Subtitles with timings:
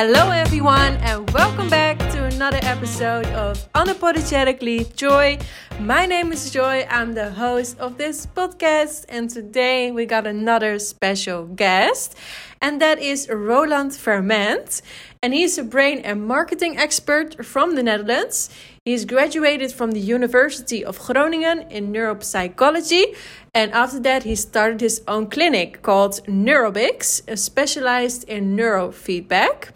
[0.00, 5.40] Hello, everyone, and welcome back to another episode of Unapologetically Joy.
[5.80, 10.78] My name is Joy, I'm the host of this podcast, and today we got another
[10.78, 12.14] special guest,
[12.62, 14.82] and that is Roland Verment.
[15.20, 18.50] And he's a brain and marketing expert from the Netherlands.
[18.88, 23.14] He's graduated from the University of Groningen in neuropsychology.
[23.52, 29.74] And after that, he started his own clinic called Neurobics, specialized in neurofeedback.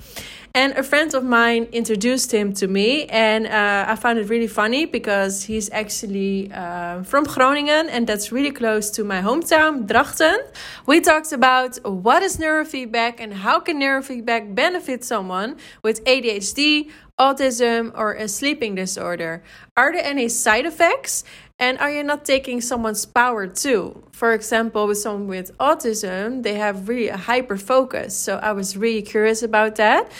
[0.55, 4.47] And a friend of mine introduced him to me, and uh, I found it really
[4.47, 10.37] funny because he's actually uh, from Groningen, and that's really close to my hometown, Drachten.
[10.85, 16.91] We talked about what is neurofeedback and how can neurofeedback benefit someone with ADHD,
[17.23, 19.43] autism, or a sleeping disorder.
[19.77, 21.25] Are there any side effects?
[21.63, 24.03] And are you not taking someone's power too?
[24.11, 28.17] For example, with someone with autism, they have really a hyper focus.
[28.17, 30.11] So I was really curious about that.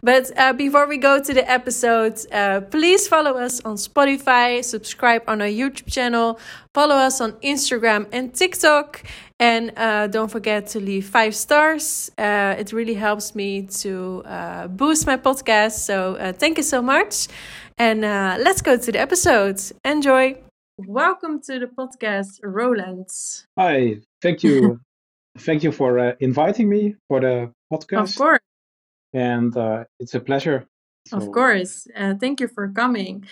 [0.00, 5.22] But uh, before we go to the episode, uh, please follow us on Spotify, subscribe
[5.26, 6.38] on our YouTube channel,
[6.72, 9.02] follow us on Instagram and TikTok.
[9.42, 12.12] And uh, don't forget to leave five stars.
[12.16, 15.80] Uh, it really helps me to uh, boost my podcast.
[15.80, 17.26] So uh, thank you so much.
[17.76, 19.60] And let's go to the episode.
[19.84, 20.36] Enjoy.
[20.78, 23.08] Welcome to the podcast, Roland.
[23.58, 24.78] Hi, thank you.
[25.38, 28.10] thank you for uh, inviting me for the podcast.
[28.10, 28.40] Of course.
[29.12, 30.68] And uh, it's a pleasure.
[31.08, 31.16] So.
[31.16, 31.88] Of course.
[31.96, 33.26] Uh, thank you for coming.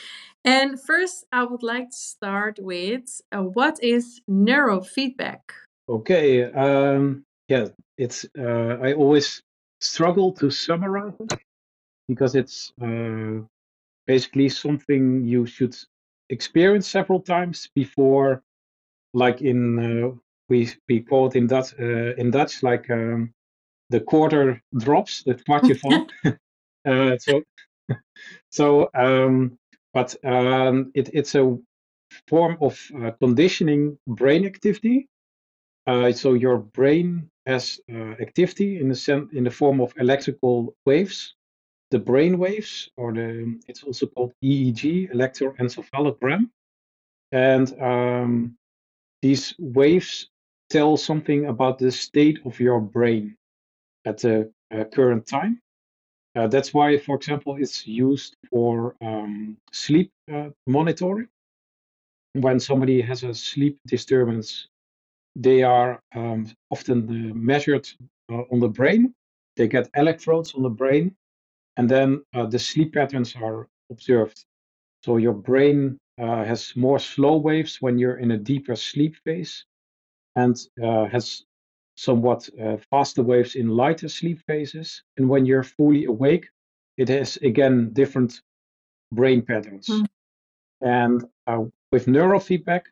[0.44, 5.69] And first, I would like to start with uh, what is neurofeedback?
[5.90, 6.44] Okay.
[6.44, 8.24] Um, yeah, it's.
[8.38, 9.42] Uh, I always
[9.80, 11.34] struggle to summarize it
[12.08, 13.40] because it's uh,
[14.06, 15.76] basically something you should
[16.28, 18.42] experience several times before,
[19.14, 20.10] like in uh,
[20.48, 23.34] we we call it in Dutch uh, in Dutch like um,
[23.90, 26.06] the quarter drops, the kwartje van.
[26.86, 27.42] uh, so
[28.50, 29.58] so um,
[29.92, 31.58] but um, it, it's a
[32.28, 35.09] form of uh, conditioning brain activity.
[35.90, 40.74] Uh, so your brain has uh, activity in the sen- in the form of electrical
[40.86, 41.34] waves
[41.90, 46.50] the brain waves, or the it's also called EEG, electroencephalogram,
[47.32, 48.56] and um,
[49.22, 50.28] these waves
[50.70, 53.36] tell something about the state of your brain
[54.06, 55.60] at the uh, current time.
[56.36, 61.28] Uh, that's why, for example, it's used for um, sleep uh, monitoring.
[62.34, 64.68] When somebody has a sleep disturbance,
[65.40, 67.88] they are um, often uh, measured
[68.30, 69.14] uh, on the brain.
[69.56, 71.16] They get electrodes on the brain
[71.76, 74.44] and then uh, the sleep patterns are observed.
[75.02, 79.64] So your brain uh, has more slow waves when you're in a deeper sleep phase
[80.36, 81.44] and uh, has
[81.96, 85.02] somewhat uh, faster waves in lighter sleep phases.
[85.16, 86.48] And when you're fully awake,
[86.98, 88.42] it has again different
[89.12, 89.86] brain patterns.
[89.88, 90.06] Mm.
[90.82, 92.82] And uh, with neurofeedback,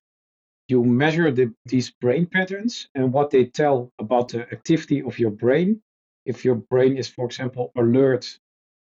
[0.69, 5.31] you measure the, these brain patterns and what they tell about the activity of your
[5.31, 5.81] brain.
[6.27, 8.39] If your brain is, for example, alert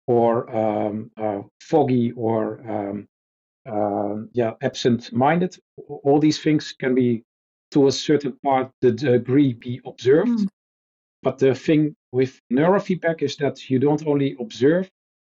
[0.08, 3.08] or um, uh, foggy or um,
[3.66, 5.56] uh, yeah absent-minded.
[5.88, 7.24] All these things can be,
[7.72, 10.32] to a certain part, the degree be observed.
[10.32, 10.48] Mm.
[11.22, 14.90] But the thing with neurofeedback is that you don't only observe,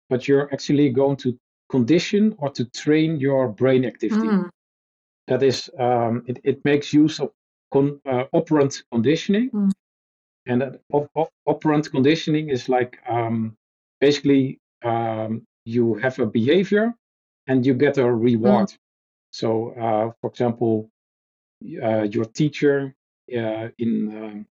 [0.08, 1.36] but you're actually going to
[1.70, 4.28] condition or to train your brain activity.
[4.28, 4.48] Mm.
[5.28, 7.30] That is, um, it, it makes use of
[7.72, 9.50] con, uh, operant conditioning.
[9.50, 9.70] Mm.
[10.46, 13.56] And that op- op- operant conditioning is like um,
[14.00, 16.94] basically um, you have a behavior
[17.46, 18.68] and you get a reward.
[18.68, 18.78] Mm.
[19.30, 20.90] So, uh, for example,
[21.82, 22.94] uh, your teacher
[23.36, 24.46] uh, in um,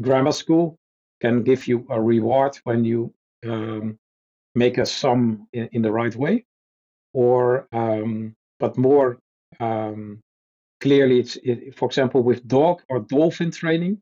[0.00, 0.78] grammar school
[1.20, 3.12] can give you a reward when you
[3.44, 3.98] um,
[4.54, 6.44] make a sum in, in, the right way,
[7.12, 9.18] or um, but more
[9.60, 10.20] um,
[10.80, 14.00] clearly, it's it, for example with dog or dolphin training.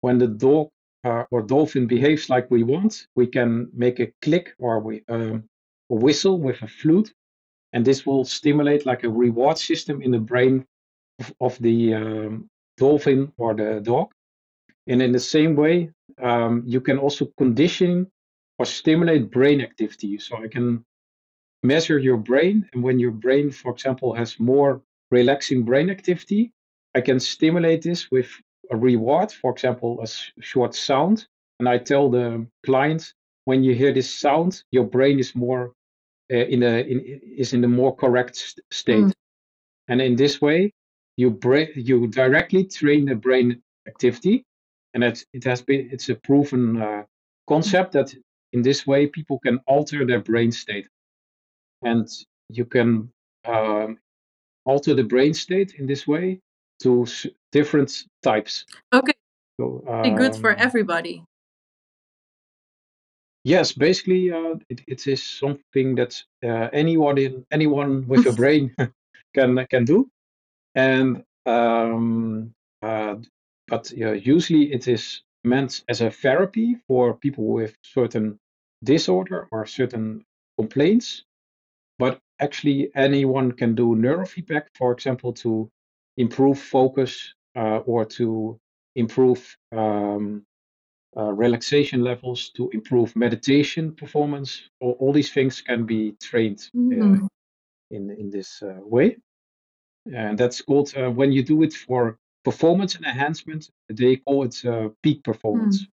[0.00, 0.68] When the dog
[1.04, 5.44] uh, or dolphin behaves like we want, we can make a click or we um,
[5.90, 7.12] a whistle with a flute,
[7.72, 10.64] and this will stimulate like a reward system in the brain
[11.18, 14.10] of, of the um, dolphin or the dog.
[14.86, 15.90] And in the same way,
[16.20, 18.10] um, you can also condition
[18.58, 20.18] or stimulate brain activity.
[20.18, 20.84] So I can
[21.62, 26.52] measure your brain, and when your brain, for example, has more relaxing brain activity,
[26.94, 28.28] I can stimulate this with
[28.70, 30.06] a reward, for example, a
[30.42, 31.26] short sound,
[31.58, 33.14] and I tell the client
[33.44, 35.72] when you hear this sound, your brain is more
[36.32, 39.12] uh, in a in, is in a more correct st- state, mm.
[39.88, 40.72] and in this way,
[41.16, 44.44] you bra- you directly train the brain activity,
[44.94, 47.02] and it it has been it's a proven uh,
[47.48, 48.14] concept that
[48.52, 50.88] in this way, people can alter their brain state,
[51.84, 52.08] and
[52.50, 53.10] you can
[53.46, 53.98] um,
[54.64, 56.40] alter the brain state in this way
[56.82, 58.66] to s- different types.
[58.94, 59.12] Okay,
[59.60, 61.24] So, pretty good for um, everybody.
[63.44, 68.74] yes, basically, uh, it, it is something that uh, anyone in anyone with a brain
[69.34, 70.10] can can do,
[70.74, 73.16] and um, uh,
[73.68, 78.38] but usually it is meant as a therapy for people with certain
[78.84, 80.24] disorder or certain
[80.58, 81.24] complaints.
[82.02, 85.70] But actually, anyone can do neurofeedback, for example, to
[86.16, 88.58] improve focus uh, or to
[88.96, 89.40] improve
[89.70, 90.44] um,
[91.16, 94.50] uh, relaxation levels, to improve meditation performance.
[94.80, 97.28] All, all these things can be trained uh, Mm.
[97.90, 99.16] in in this uh, way,
[100.22, 103.70] and that's called uh, when you do it for performance enhancement.
[103.88, 105.82] They call it uh, peak performance.
[105.82, 105.88] Mm.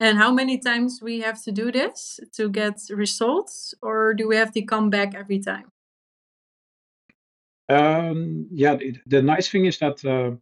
[0.00, 4.36] And how many times we have to do this to get results, or do we
[4.36, 5.70] have to come back every time?
[7.68, 10.36] Um, yeah, the, the nice thing is that uh,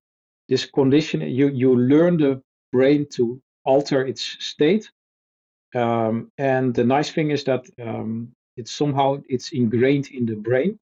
[0.49, 4.91] this condition you you learn the brain to alter its state,
[5.75, 10.79] um, and the nice thing is that um, it's somehow it's ingrained in the brain.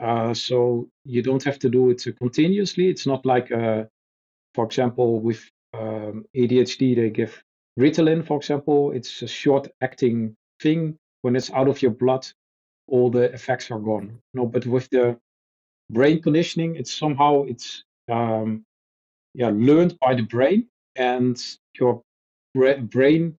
[0.00, 2.88] Uh, so you don't have to do it continuously.
[2.88, 3.84] It's not like, uh,
[4.54, 7.42] for example, with um, ADHD, they give
[7.78, 8.92] Ritalin, for example.
[8.92, 10.98] It's a short-acting thing.
[11.22, 12.26] When it's out of your blood,
[12.88, 14.20] all the effects are gone.
[14.34, 15.18] No, but with the
[15.90, 18.64] brain conditioning, it's somehow it's um,
[19.34, 21.36] yeah learned by the brain, and
[21.78, 22.02] your
[22.54, 23.36] bra- brain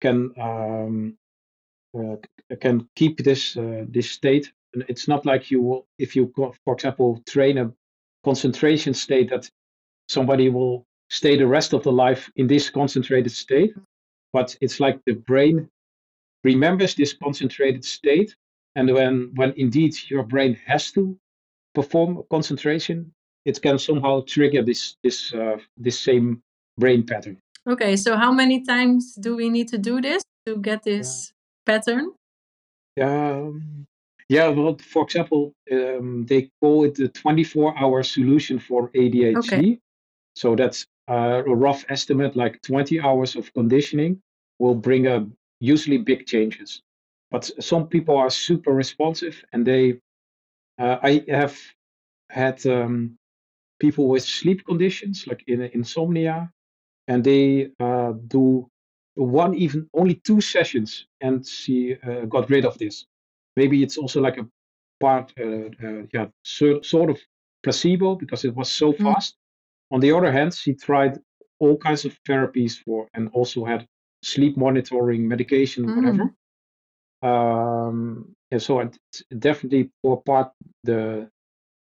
[0.00, 1.18] can um,
[1.98, 2.16] uh,
[2.60, 4.52] can keep this uh, this state.
[4.74, 7.72] And it's not like you will, if you, for example, train a
[8.24, 9.50] concentration state that
[10.08, 13.74] somebody will stay the rest of the life in this concentrated state.
[14.32, 15.68] But it's like the brain
[16.42, 18.34] remembers this concentrated state,
[18.74, 21.16] and when when indeed your brain has to
[21.74, 23.12] perform concentration,
[23.44, 26.42] it can somehow trigger this this uh, this same
[26.78, 27.38] brain pattern.
[27.66, 30.96] Okay, so how many times do we need to do this to get Yeah.
[30.98, 31.32] this
[31.64, 32.12] pattern?
[33.00, 33.86] Um,
[34.28, 39.36] yeah, well, for example, um, they call it the 24-hour solution for ADHD.
[39.38, 39.78] Okay.
[40.36, 44.20] So that's uh, a rough estimate, like 20 hours of conditioning
[44.58, 45.26] will bring a
[45.60, 46.82] usually big changes.
[47.30, 50.00] But some people are super responsive, and they,
[50.78, 51.58] uh, I have
[52.30, 53.16] had um,
[53.80, 56.50] people with sleep conditions like in insomnia,
[57.08, 58.68] and they uh, do
[59.14, 63.06] one even only two sessions, and she uh, got rid of this.
[63.56, 64.46] Maybe it's also like a
[65.00, 67.18] part, uh, uh, yeah, so, sort of
[67.62, 69.04] placebo because it was so Mm.
[69.04, 69.36] fast.
[69.94, 71.20] On the other hand, she tried
[71.60, 73.86] all kinds of therapies for, and also had
[74.24, 76.34] sleep monitoring, medication, whatever.
[77.22, 77.28] Mm.
[77.28, 78.98] Um, and so it
[79.38, 80.52] definitely for part
[80.82, 81.30] the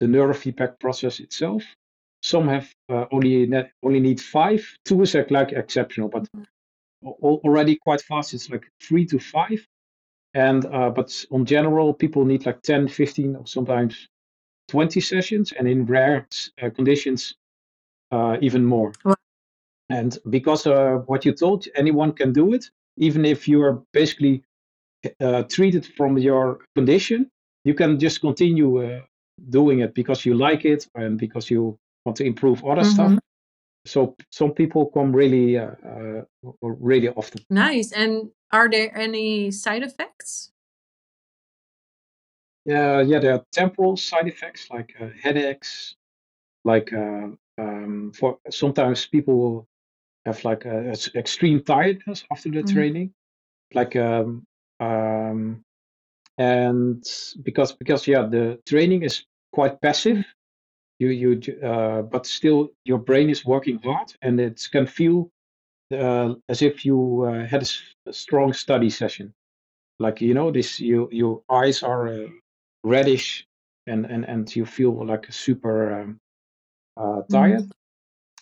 [0.02, 1.64] the neurofeedback process itself.
[2.22, 4.62] Some have uh, only net, only need five.
[4.84, 6.46] Two is like, exceptional, but Mhm.
[7.48, 8.34] already quite fast.
[8.34, 9.66] It's like three to five.
[10.34, 14.08] And uh, but on general, people need like 10, 15, or sometimes
[14.68, 16.28] 20 sessions, and in rare
[16.62, 17.36] uh, conditions,
[18.12, 18.94] uh, even more.
[19.06, 19.16] Wow.
[19.90, 22.66] And because uh, what you told, anyone can do it,
[22.98, 24.44] even if you are basically
[25.20, 27.30] uh, treated from your condition,
[27.66, 29.02] you can just continue uh,
[29.50, 33.12] doing it because you like it and because you want to improve other stuff.
[33.12, 33.20] Mhm.
[33.86, 36.22] So some people come really, uh,
[36.62, 37.42] really often.
[37.50, 37.92] Nice.
[37.92, 40.52] And are there any side effects?
[42.66, 45.96] Yeah, yeah, there are temporal side effects like uh, headaches,
[46.64, 49.68] like uh, um, for sometimes people will
[50.26, 52.64] have like a, a extreme tiredness after the Mm.
[52.64, 53.14] training,
[53.74, 54.44] like um,
[54.80, 55.64] um,
[56.38, 57.04] and
[57.44, 60.26] because because yeah, the training is quite passive.
[61.00, 65.30] You you uh, but still your brain is working hard, and it can feel
[65.94, 69.34] uh, as if you uh, had a, s- a strong study session.
[70.00, 72.28] Like you know, this you your eyes are uh,
[72.84, 73.48] reddish,
[73.88, 76.21] and and and you feel like a super um,
[77.02, 77.64] uh, tired.
[77.64, 77.72] Mm.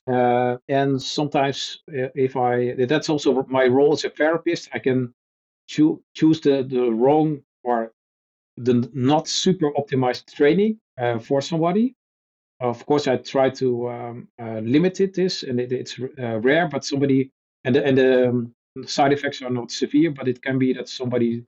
[0.08, 5.14] Uh, and sometimes, uh, if I that's also my role as a therapist, I can
[5.68, 7.92] choo- choose the the wrong or
[8.58, 11.96] the not super optimized training uh, for somebody.
[12.60, 16.68] Of course, I try to um, uh, limit it this, and it, it's uh, rare.
[16.68, 17.32] But somebody
[17.64, 18.54] and the, and the um,
[18.86, 21.46] side effects are not severe, but it can be that somebody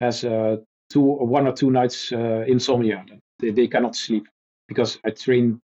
[0.00, 0.56] has uh,
[0.90, 3.04] two one or two nights uh, insomnia.
[3.38, 4.26] They, they cannot sleep
[4.68, 5.60] because I train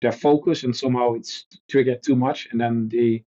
[0.00, 3.24] their focus, and somehow it's triggered too much, and then they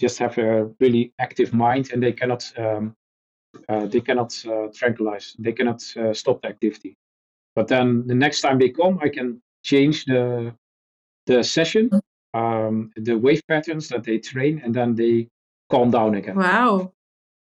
[0.00, 2.96] just have a really active mind, and they cannot um,
[3.68, 6.96] uh, they cannot uh, tranquilize, they cannot uh, stop the activity.
[7.54, 10.54] But then the next time they come, I can change the
[11.26, 11.90] the session,
[12.34, 15.28] um, the wave patterns that they train, and then they
[15.70, 16.36] calm down again.
[16.36, 16.92] Wow.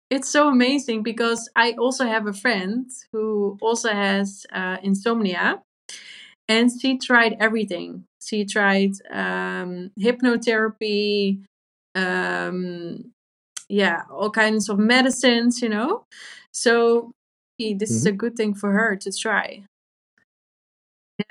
[0.08, 5.62] It's so amazing because I also have a friend who also has uh, insomnia
[6.48, 8.04] and she tried everything.
[8.26, 11.44] She tried um, hypnotherapy,
[11.94, 13.12] um,
[13.68, 16.04] yeah, all kinds of medicines, you know.
[16.52, 17.12] So
[17.58, 19.64] this is a good thing for her to try.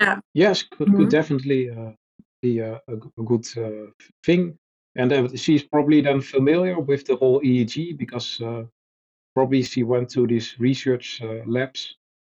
[0.00, 0.20] Yeah.
[0.34, 1.10] Yes, could could Mhm.
[1.10, 1.92] definitely uh,
[2.42, 2.80] be a
[3.24, 3.90] good uh,
[4.24, 4.58] thing.
[4.96, 8.64] And uh, she's probably then familiar with the whole EEG because uh,
[9.34, 11.96] probably she went to these research uh, labs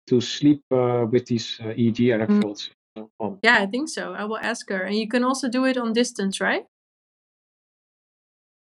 [0.09, 2.71] to sleep uh, with these uh, EEG electrodes
[3.43, 4.15] Yeah, I think so.
[4.15, 4.83] I will ask her.
[4.83, 6.65] And you can also do it on distance, right?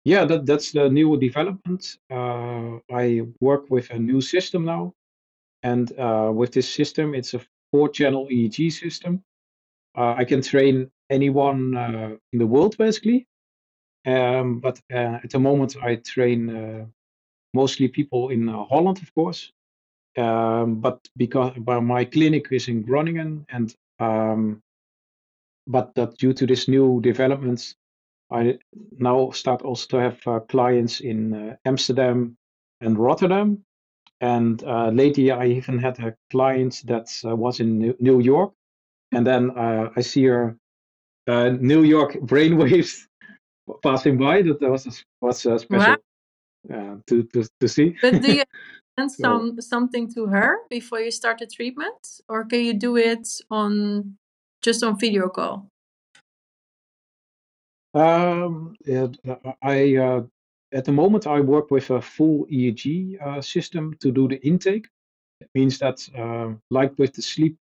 [0.07, 1.97] Yeah, that that's the new development.
[2.09, 4.93] Uh, I work with a new system now,
[5.63, 7.41] and uh, with this system, it's a
[7.71, 9.21] four-channel EEG system.
[9.97, 13.27] Uh, I can train anyone uh, in the world basically,
[14.05, 16.85] um, but uh, at the moment I train uh,
[17.53, 19.51] mostly people in uh, Holland, of course.
[20.17, 23.75] Um, but because but my clinic is in Groningen, and
[25.67, 27.75] but that due to this new developments,
[28.31, 28.57] I
[28.97, 32.37] now start also to have uh, clients in uh, Amsterdam
[32.81, 33.63] and Rotterdam.
[34.21, 38.53] And uh, lately, I even had a client that uh, was in New- York,
[39.11, 40.57] and then uh, I see her
[41.27, 43.07] uh, New York brainwaves
[43.83, 44.41] passing by.
[44.41, 45.59] That was was Wow.
[45.59, 45.95] special
[46.73, 47.95] uh, to, to to see.
[48.01, 48.43] But do you
[49.07, 54.17] some something to her before you start the treatment, or can you do it on
[54.61, 55.69] just on video call?
[57.97, 59.07] um, yeah,
[59.61, 60.21] I uh,
[60.73, 64.87] at the moment I work with a full EEG uh, system to do the intake.
[65.41, 67.57] It means that uh, like with the sleep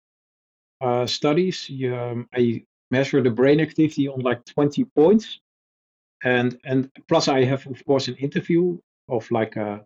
[0.80, 5.40] uh, studies, you, um, I measure the brain activity on like 20 points,
[6.24, 9.80] and and plus I have of course an interview of like uh,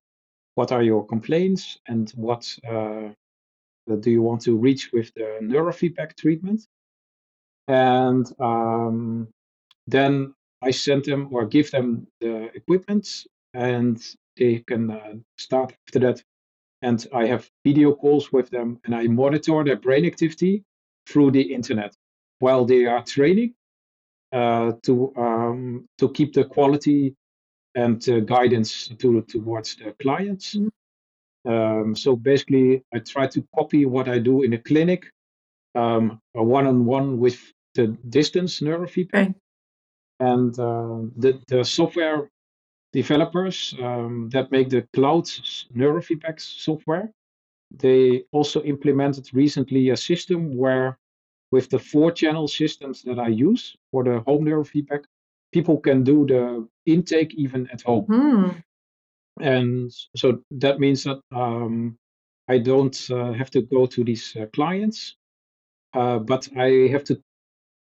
[0.57, 3.11] what are your complaints and what uh,
[4.01, 6.67] do you want to reach with the neurofeedback treatment,
[7.69, 9.29] and um,
[9.87, 13.09] then I send them or give them the equipment,
[13.55, 14.03] and
[14.37, 16.23] they can uh, start after that.
[16.83, 20.65] And I have video calls with them, and I monitor their brain activity
[21.07, 21.95] through the internet
[22.41, 23.55] while they are training
[24.33, 27.15] uh, to um, to keep the quality
[27.77, 30.57] and uh, guidance to towards the clients.
[30.57, 30.71] Mhm.
[31.45, 35.07] Um, so basically, I try to copy what I do in a clinic,
[35.75, 37.39] um, a one-on-one with
[37.75, 39.35] the distance neurofeedback, Okay.
[40.19, 42.29] and uh, the the software
[42.93, 45.27] developers um, that make the cloud
[45.75, 47.13] neurofeedback software.
[47.71, 50.97] They also implemented recently a system where,
[51.53, 55.05] with the four channel systems that I use for the home neurofeedback,
[55.57, 58.05] people can do the intake even at home.
[58.05, 58.49] Hmm.
[59.41, 60.27] And so
[60.63, 61.97] that means that um,
[62.47, 65.17] I don't uh, have to go to these uh, clients,
[65.95, 67.15] uh, but I have to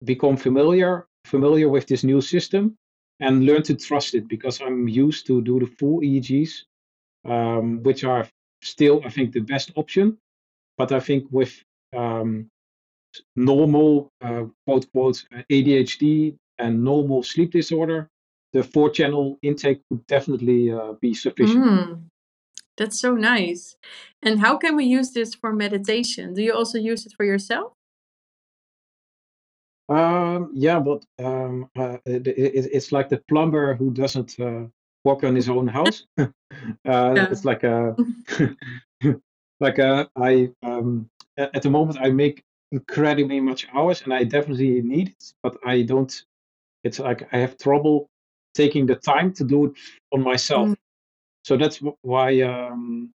[0.03, 2.75] become familiar familiar with this new system
[3.19, 6.51] and learn to trust it because I'm used to do the full EEGs,
[7.25, 8.27] um, which are
[8.61, 10.17] still I think the best option.
[10.77, 11.53] But I think with
[11.95, 12.49] um,
[13.35, 18.09] normal uh, quote quote uh, ADHD and normal sleep disorder,
[18.53, 21.65] the four channel intake would definitely uh, be sufficient.
[21.65, 21.93] Hmm.
[22.77, 23.75] That's so nice.
[24.21, 26.33] And how can we use this for meditation?
[26.33, 27.73] Do you also use it for yourself?
[29.89, 34.63] Um, yeah, but um, uh, it, it, it's like the plumber who doesn't uh,
[35.03, 36.05] work on his own house.
[36.19, 36.27] uh,
[36.85, 37.27] Yeah.
[37.29, 37.95] it's like a
[39.59, 44.81] like a I um, at the moment I make incredibly much hours and I definitely
[44.81, 46.13] need it, but I don't.
[46.83, 48.09] It's like I have trouble
[48.53, 49.71] taking the time to do it
[50.13, 50.69] on myself.
[50.69, 50.75] Mm.
[51.45, 53.11] So that's why um,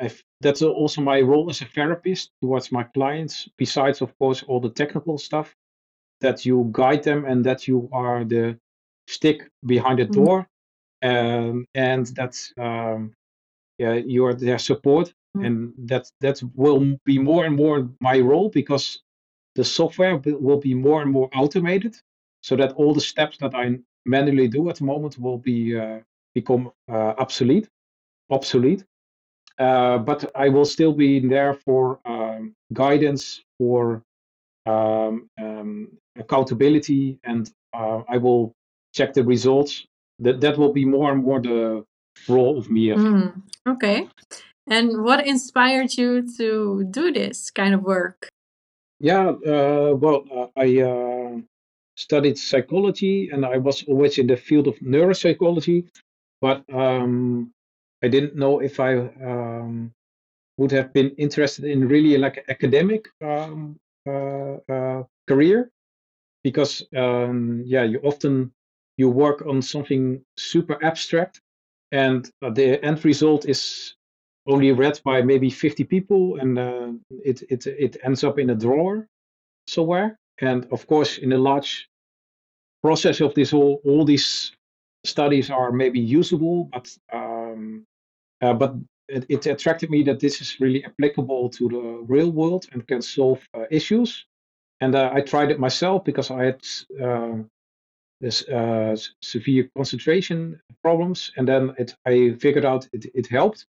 [0.00, 3.48] I've, that's also my role as a therapist towards my clients.
[3.56, 5.54] Besides, of course, all the technical stuff
[6.20, 8.58] that you guide them and that you are the
[9.08, 10.14] stick behind the Mhm.
[10.14, 10.46] door
[11.02, 13.12] um, and that's um,
[13.78, 15.46] yeah you are their support Mm.
[15.46, 19.00] and that that will be more and more my role because
[19.54, 21.96] the software will be more and more automated
[22.40, 26.00] so that all the steps that I manually do at the moment will be uh,
[26.34, 27.68] become uh, obsolete
[28.30, 28.84] obsolete
[29.60, 34.02] uh, but I will still be there for um, guidance for
[34.64, 38.54] um, um, accountability, and uh, I will
[38.94, 39.86] check the results.
[40.18, 41.84] That that will be more and more the
[42.26, 42.88] role of me.
[42.88, 43.42] Mm.
[43.66, 44.08] Okay.
[44.66, 48.28] And what inspired you to do this kind of work?
[48.98, 51.40] Yeah, uh, well, uh, I uh,
[51.96, 55.88] studied psychology and I was always in the field of neuropsychology,
[56.40, 57.52] but um,
[58.02, 59.92] I didn't know if I um,
[60.58, 65.70] would have been interested in really like academic um, uh, uh, career
[66.42, 68.52] because um, yeah, you often
[68.96, 71.40] you work on something super abstract,
[71.92, 73.94] and uh, the end result is
[74.46, 76.92] only read by maybe 50 people, and uh,
[77.24, 79.06] it it it ends up in a drawer
[79.66, 80.18] somewhere.
[80.40, 81.88] And of course, in a large
[82.82, 84.52] process of this whole, all these
[85.04, 87.84] studies are maybe usable, but um,
[88.42, 88.74] uh, but
[89.08, 93.02] it, it, attracted me that this is really applicable to the real world and can
[93.02, 94.26] solve uh, issues.
[94.80, 96.60] And uh, I tried it myself because I had
[97.02, 97.36] uh,
[98.20, 103.66] this uh, severe concentration problems, and then it, I figured out it, it helped.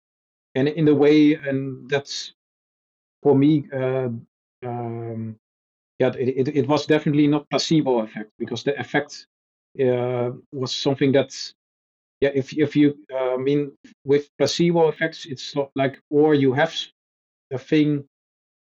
[0.55, 2.33] And in a way, and that's
[3.23, 4.09] for me, uh,
[4.63, 5.35] um,
[6.01, 9.27] yeah, it, it, it was definitely not placebo effect because the effect
[9.79, 11.31] uh, was something that,
[12.21, 13.71] yeah, if if you, uh, I mean,
[14.03, 16.73] with placebo effects, it's not like or you have
[17.51, 18.03] a thing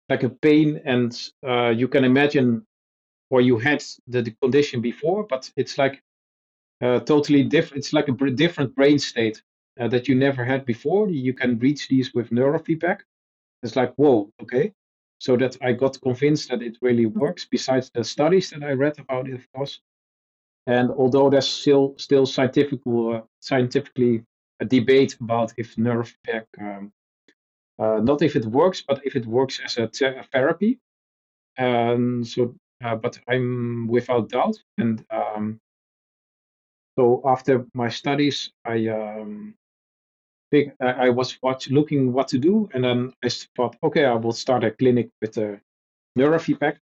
[0.09, 1.13] like a pain and
[1.47, 2.67] uh, you can imagine
[3.31, 6.03] or you had the, the condition before, but it's like
[6.81, 7.79] uh, totally different.
[7.85, 9.43] It's like a different brain state
[9.81, 11.09] uh, that you never had before.
[11.09, 12.99] You can reach these with neurofeedback.
[13.63, 14.73] It's like, whoa, okay
[15.23, 17.21] so that I got convinced that it really mm-hmm.
[17.21, 17.47] works.
[17.49, 19.81] Besides the studies that I read about it, of course,
[20.67, 24.25] and although there's still still scientific uh, scientifically
[24.59, 26.93] a debate about if neurofeedback, um,
[27.79, 29.89] uh, not if it works, but if it works as a,
[30.21, 30.81] a therapy.
[31.57, 34.59] And so, uh, but I'm without doubt.
[34.79, 35.61] And um,
[36.99, 39.55] so after my studies, I um,
[40.53, 44.33] big, I was watch, looking what to do, and then I thought, okay, I will
[44.33, 45.61] start a clinic with a
[46.17, 46.77] neurofeedback.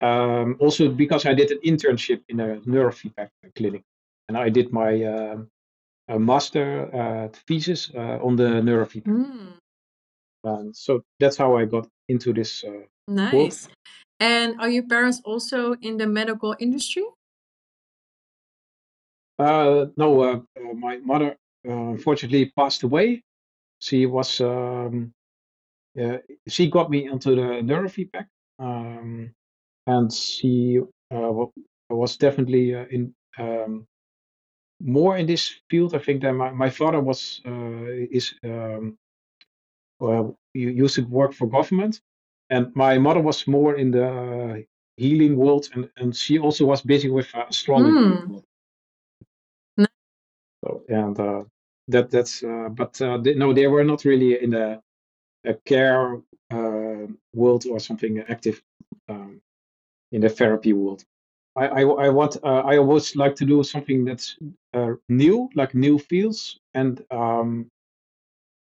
[0.00, 3.82] Um, also because I did an internship in a neurofeedback clinic,
[4.28, 9.28] and I did my uh, master uh, thesis uh, on the neurofeedback.
[9.28, 9.52] Mm.
[10.44, 12.64] And so that's how I got into this.
[12.64, 13.32] Uh, nice.
[13.32, 13.68] World.
[14.20, 17.04] And are your parents also in the medical industry?
[19.38, 20.40] Uh, no, uh,
[20.74, 23.22] my mother unfortunately passed away.
[23.80, 25.12] She was um,
[26.48, 28.26] she got me into the neurofeedback,
[28.58, 29.32] um,
[29.86, 31.32] and she uh,
[31.90, 33.86] was definitely uh, in um,
[34.80, 35.94] more in this field.
[35.94, 38.96] I think that my, my father was uh, is um,
[40.00, 42.00] well, you used to work for government,
[42.50, 44.64] and my mother was more in the
[44.96, 47.90] healing world, and, and she also was busy with astrology.
[47.90, 48.42] Mm.
[50.64, 51.44] So, and uh,
[51.88, 54.80] that that's uh, but uh, they, no they were not really in the
[55.44, 56.20] a care
[56.50, 58.62] uh, world or something active
[59.08, 59.40] um,
[60.12, 61.04] in the therapy world.
[61.56, 64.36] I, I, I want uh, I always like to do something that's
[64.74, 67.70] uh, new like new fields and um,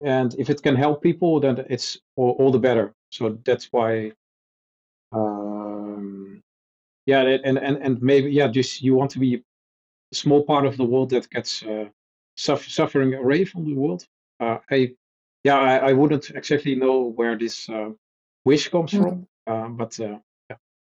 [0.03, 2.94] and if it can help people then it's all, all the better.
[3.11, 4.12] So that's why
[5.12, 6.42] um,
[7.07, 9.35] yeah and, and and maybe yeah just you want to be
[10.12, 11.87] a small part of the world that gets uh,
[12.37, 14.07] suffer, suffering away from the world.
[14.40, 14.95] Uh, I,
[15.45, 17.90] yeah, I, I, wouldn't exactly know where this uh,
[18.45, 19.03] wish comes mm.
[19.03, 20.19] from, uh, but uh,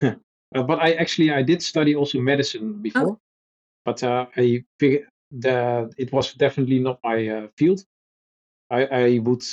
[0.03, 0.15] yeah.
[0.55, 2.83] Uh, but I actually I did study also medicine oh.
[2.83, 3.21] before, oh.
[3.85, 7.85] but uh, I it was definitely not my field.
[8.71, 9.45] I, I would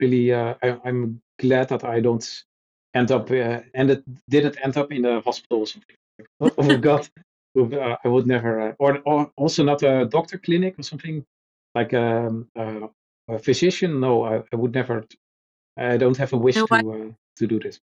[0.00, 2.44] really I, am glad that I don't
[2.94, 5.96] end up and it didn't end up in a hospital or something.
[6.40, 7.08] oh God,
[8.04, 11.24] I would never, or, or also not a doctor clinic or something
[11.74, 12.88] like um, uh,
[13.28, 15.04] a physician, no, I, I, would never.
[15.76, 17.80] I don't have a wish to uh, to do this.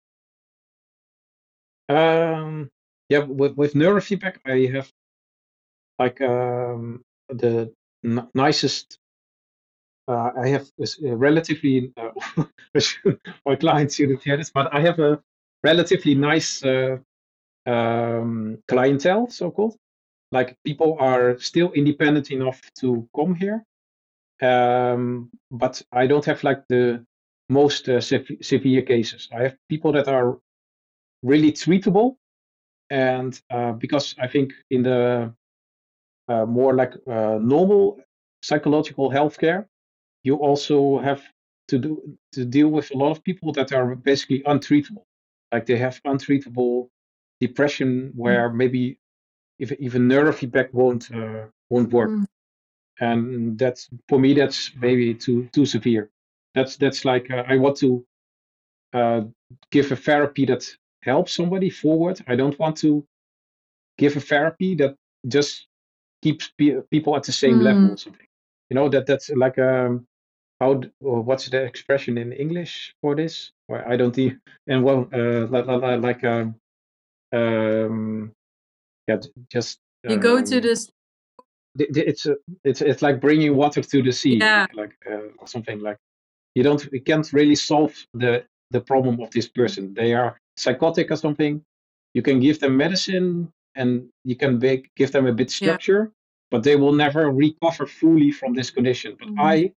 [1.89, 2.69] Um,
[3.09, 4.91] yeah, with with neurofeedback, I have
[5.99, 7.73] like um, the
[8.03, 8.99] n- nicest.
[10.07, 12.43] Uh, I have a relatively uh,
[13.45, 15.21] my clients shouldn't hear this, but I have a
[15.63, 16.97] relatively nice uh,
[17.65, 19.75] um, clientele, so called.
[20.31, 23.63] Like people are still independent enough to come here,
[24.41, 27.05] um, but I don't have like the
[27.49, 29.29] most uh, sev- severe cases.
[29.35, 30.37] I have people that are
[31.23, 32.17] really treatable,
[32.89, 35.33] and uh, because I think in the
[36.27, 37.99] uh, more like uh, normal
[38.43, 39.65] psychological healthcare,
[40.23, 41.21] you also have
[41.69, 45.03] to do to deal with a lot of people that are basically untreatable.
[45.51, 46.89] Like they have untreatable
[47.39, 48.55] depression, where mm.
[48.55, 48.99] maybe
[49.57, 52.09] if even neurofeedback won't uh, won't work.
[52.09, 52.27] Mm
[52.99, 56.09] and that's for me that's maybe too too severe
[56.55, 58.05] that's that's like uh, I want to
[58.93, 59.21] uh,
[59.71, 60.65] give a therapy that
[61.03, 62.21] helps somebody forward.
[62.27, 63.05] I don't want to
[63.97, 64.95] give a therapy that
[65.27, 65.67] just
[66.23, 67.91] keeps pe- people at the same level Mm.
[67.91, 68.27] or something.
[68.69, 70.07] You know that that's like um
[70.59, 73.51] how or what's the expression in English for this?
[73.69, 76.55] Or I don't e- and well uh like like, like um
[77.33, 78.33] um
[79.07, 79.17] yeah
[79.51, 80.91] just You go to um, this.
[81.79, 84.67] It's a, it's it's like bringing water to the sea Yeah.
[84.73, 85.97] like, uh, or something like
[86.55, 91.11] you don't you can't really solve the the problem of this person they are psychotic
[91.11, 91.61] or something
[92.13, 95.55] you can give them medicine and you can make, give them a bit Yeah.
[95.57, 96.11] structure
[96.51, 99.39] but they will never recover fully from this condition but Mhm.
[99.53, 99.71] i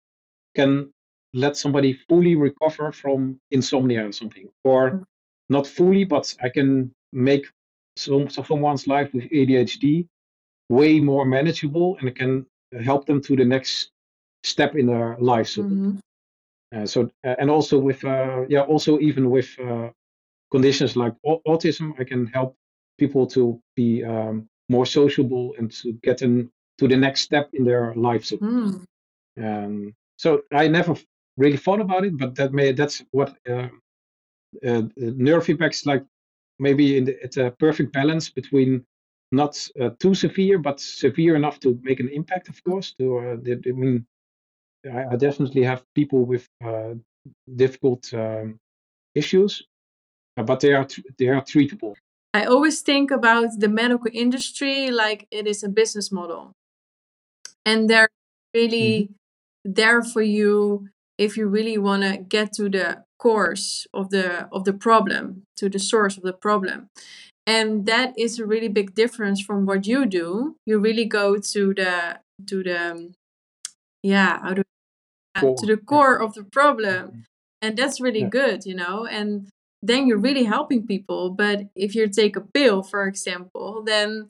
[0.54, 0.90] can
[1.34, 5.04] let somebody fully recover from insomnia or something or Mm.
[5.50, 7.46] not fully but i can make
[7.96, 10.06] some someone's life with adhd
[10.68, 12.46] way more manageable and it can
[12.84, 13.90] help them to the next
[14.44, 15.98] step in their life so, Mhm.
[16.74, 19.88] uh, so uh, and also with uh, yeah also even with uh,
[20.50, 22.54] conditions like au- autism i can help
[22.98, 27.64] people to be um, more sociable and to get them to the next step in
[27.64, 28.80] their life so, Mm.
[29.44, 30.94] um, so i never
[31.36, 33.68] really thought about it but that may that's what uh,
[34.66, 36.04] uh, neurofeedback is like
[36.58, 38.84] maybe in the, it's a perfect balance between
[39.30, 43.36] not uh, too severe but severe enough to make an impact of course to uh,
[43.66, 44.06] i mean
[44.84, 46.94] I, definitely have people with uh,
[47.56, 48.58] difficult um,
[49.14, 49.64] issues
[50.36, 50.86] uh, but they are
[51.18, 51.94] they are treatable
[52.34, 56.52] I always think about the medical industry like it is a business model.
[57.64, 58.10] And they're
[58.54, 59.10] really
[59.64, 64.64] there for you if you really want to get to the course of the of
[64.64, 66.88] the problem, to the source of the problem.
[67.48, 70.56] And that is a really big difference from what you do.
[70.66, 73.14] You really go to the to the um,
[74.02, 74.62] yeah, how do
[75.40, 76.16] Core, to the core.
[76.22, 77.24] of the problem.
[77.62, 78.30] And that's really Yeah.
[78.30, 79.06] good you know?
[79.06, 79.48] And
[79.82, 81.30] then you're really helping people.
[81.30, 84.28] But if you take a pill for example then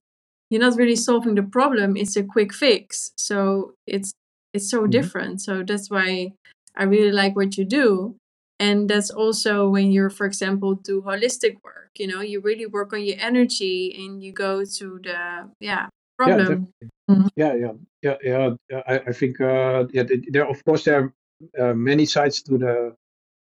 [0.50, 1.96] you're not really solving the problem.
[1.96, 3.12] It's a quick fix.
[3.18, 4.12] So it's
[4.54, 4.90] it's so Mhm.
[4.92, 5.40] different.
[5.42, 6.32] So that's why
[6.76, 8.16] i really like what you do.
[8.60, 12.92] And that's also when you're for example do holistic work you know you really work
[12.92, 16.72] on your energy and you go to the yeah problem
[17.08, 17.32] definitely.
[17.36, 21.70] yeah yeah yeah yeah yeah, I, I think uh, yeah there of course there are
[21.70, 22.94] uh, many sides to the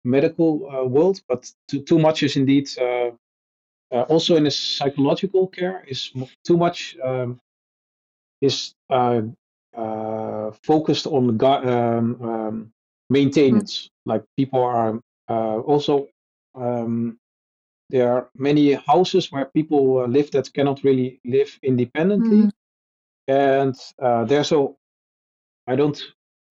[0.05, 3.11] medical uh, world but too, too much is indeed uh,
[3.93, 6.13] uh, also in the psychological care is
[6.45, 7.39] too much um,
[8.41, 9.23] is uh,
[9.77, 12.73] uh, focused on gu- um, um,
[13.11, 13.89] maintenance.
[14.05, 16.09] Like people are uh, also
[16.55, 17.19] um,
[17.91, 22.53] there are many houses where people uh, live that cannot really live independently, Mhm.
[23.29, 24.77] and uh, there's so
[25.67, 26.01] I don't.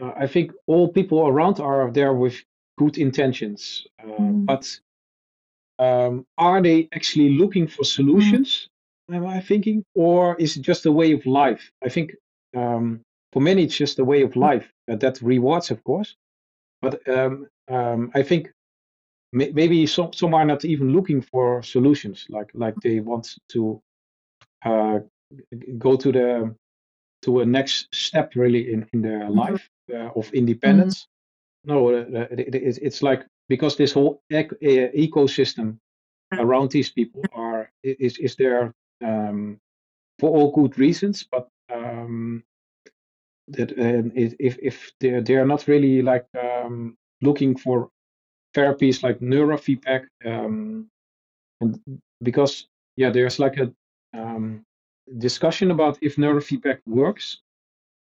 [0.02, 2.36] Uh, I think all people around are there with
[2.78, 4.46] good intentions, uh, Mhm.
[4.46, 4.80] but
[5.80, 8.70] um, are they actually looking for solutions?
[9.12, 11.72] Am I thinking, or is it just a way of life?
[11.84, 12.16] I think
[12.56, 13.02] um,
[13.34, 16.16] for many it's just a way of life uh, that rewards, of course.
[16.82, 18.52] But um, um, I think
[19.36, 22.26] may- maybe some some are not even looking for solutions.
[22.30, 23.82] Like like they want to
[24.66, 25.00] uh,
[25.78, 26.56] go to the
[27.24, 31.08] to a next step really in in their life uh, of independence.
[31.66, 35.78] No, uh, uh, it, it, it's like because this whole ec- ecosystem
[36.34, 39.60] around these people are is is there um,
[40.20, 42.44] for all good reasons, but um,
[43.48, 47.90] that uh, if if they're they're not really like um, looking for
[48.56, 50.88] therapies like neurofeedback, um,
[51.62, 51.80] and
[52.24, 53.72] because yeah, there's like a
[54.14, 54.64] um,
[55.18, 57.42] discussion about if neurofeedback works,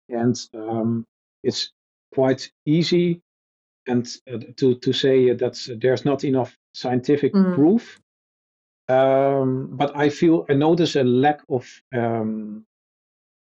[0.08, 1.04] and um,
[1.42, 1.72] it's
[2.14, 3.20] quite easy
[3.86, 7.54] and uh, to to say that there's not enough scientific Mm.
[7.54, 8.00] proof.
[8.88, 12.64] Um, but I feel I notice a lack of um,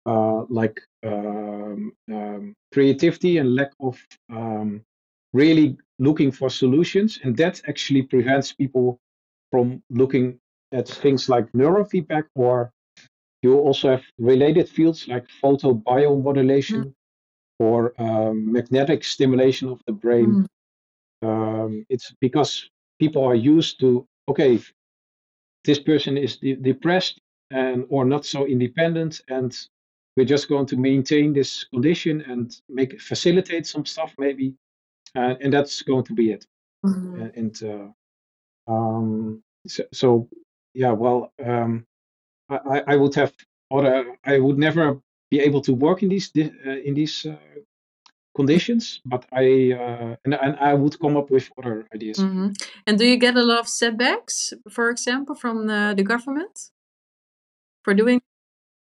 [0.06, 3.98] uh, like um, um, creativity and lack of
[4.30, 4.82] um,
[5.32, 8.98] really looking for solutions, and that actually prevents people
[9.50, 10.38] from looking
[10.72, 12.72] at things like neurofeedback or
[13.42, 16.94] you also have related fields like photobiomodulation
[17.58, 20.48] or um, magnetic stimulation of the brain.
[21.22, 21.28] Mm.
[21.28, 24.60] Um, it's because people are used to okay,
[25.64, 29.56] this person is de- depressed and or not so independent, and
[30.16, 34.54] we're just going to maintain this condition and make facilitate some stuff maybe,
[35.16, 36.46] uh, and that's going to be it.
[36.84, 37.20] Mhm.
[37.20, 37.88] Uh, and uh,
[38.72, 40.28] um, so, so
[40.74, 41.86] yeah, well, um,
[42.48, 43.32] I, I- would have
[43.70, 44.16] other.
[44.24, 47.36] I would never be able to work in these uh, in these uh,
[48.34, 52.18] conditions, but I uh, and, and I would come up with other ideas.
[52.18, 52.48] hmm
[52.86, 56.70] And do you get a lot of setbacks, for example, from the, the government
[57.84, 58.20] for doing?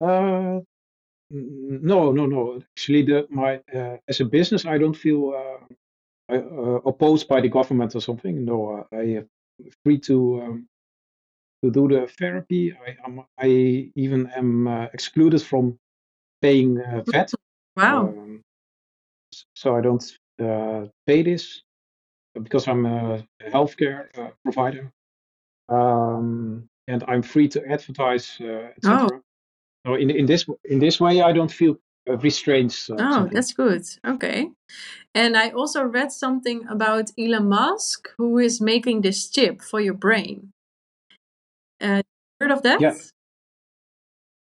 [0.01, 0.59] Uh,
[1.31, 2.61] no, no, no.
[2.75, 5.88] Actually, the my uh, as a business, I don't feel uh, uh,
[6.29, 8.45] opposed by the government or something.
[8.45, 9.29] No, uh, I am
[9.83, 10.67] free to um,
[11.63, 12.73] to do the therapy.
[12.73, 15.77] I am I even am uh, excluded from
[16.41, 17.31] paying uh, VAT.
[17.75, 18.07] Wow.
[18.07, 18.41] Um,
[19.55, 20.03] so I don't
[20.41, 21.61] uh, pay this
[22.41, 24.91] because I'm a healthcare uh, provider,
[25.67, 29.21] um, and I'm free to advertise, uh, Oh, etc.
[29.85, 31.77] So in in this in this way, I don't feel
[32.17, 32.71] restrained.
[32.89, 33.33] Uh, oh, something.
[33.33, 33.83] that's good.
[34.05, 34.49] Okay.
[35.15, 39.95] And I also read something about Elon Musk, who is making this chip for your
[39.95, 40.51] brain.
[41.81, 42.03] Uh,
[42.39, 42.81] heard of that?
[42.81, 42.95] Yeah,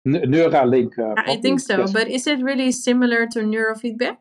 [0.07, 1.93] N- Neuralink, uh, I think so, Yes.
[1.93, 4.19] but is it really similar to neurofeedback?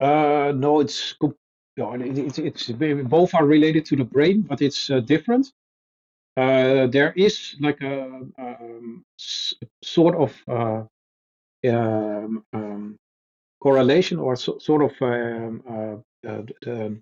[0.00, 1.14] Uh, no, it's
[1.76, 5.52] no, it- it's both are related to the brain, but it's uh, different.
[6.40, 8.04] Uh, there is like a
[8.38, 10.82] um, s- sort of uh,
[11.68, 12.96] um, um,
[13.62, 15.96] correlation or so, sort of um, uh,
[16.62, 17.00] the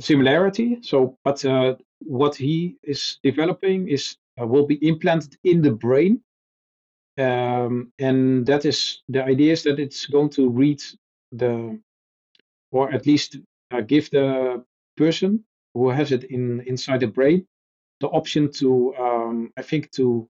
[0.00, 0.78] similarity.
[0.82, 6.20] So, but uh, what he is developing is uh, will be implanted in the brain,
[7.18, 10.82] um, and that is the idea is that it's going to read
[11.32, 11.78] the
[12.72, 13.38] or at least
[13.72, 14.64] uh, give the
[14.96, 17.46] person who has it in inside the brain
[18.00, 20.28] the option to um, I think to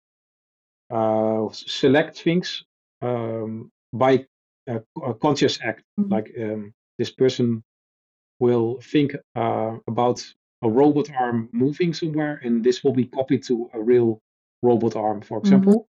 [0.90, 2.64] uh, select things
[3.02, 4.26] um, by
[4.68, 5.82] a, a conscious act.
[5.98, 6.10] Mhm.
[6.10, 7.62] Like um, this person
[8.40, 10.22] will think uh, about
[10.62, 14.20] a robot arm moving somewhere, and this will be copied to a real
[14.62, 15.40] robot arm, for Mhm.
[15.44, 15.88] example.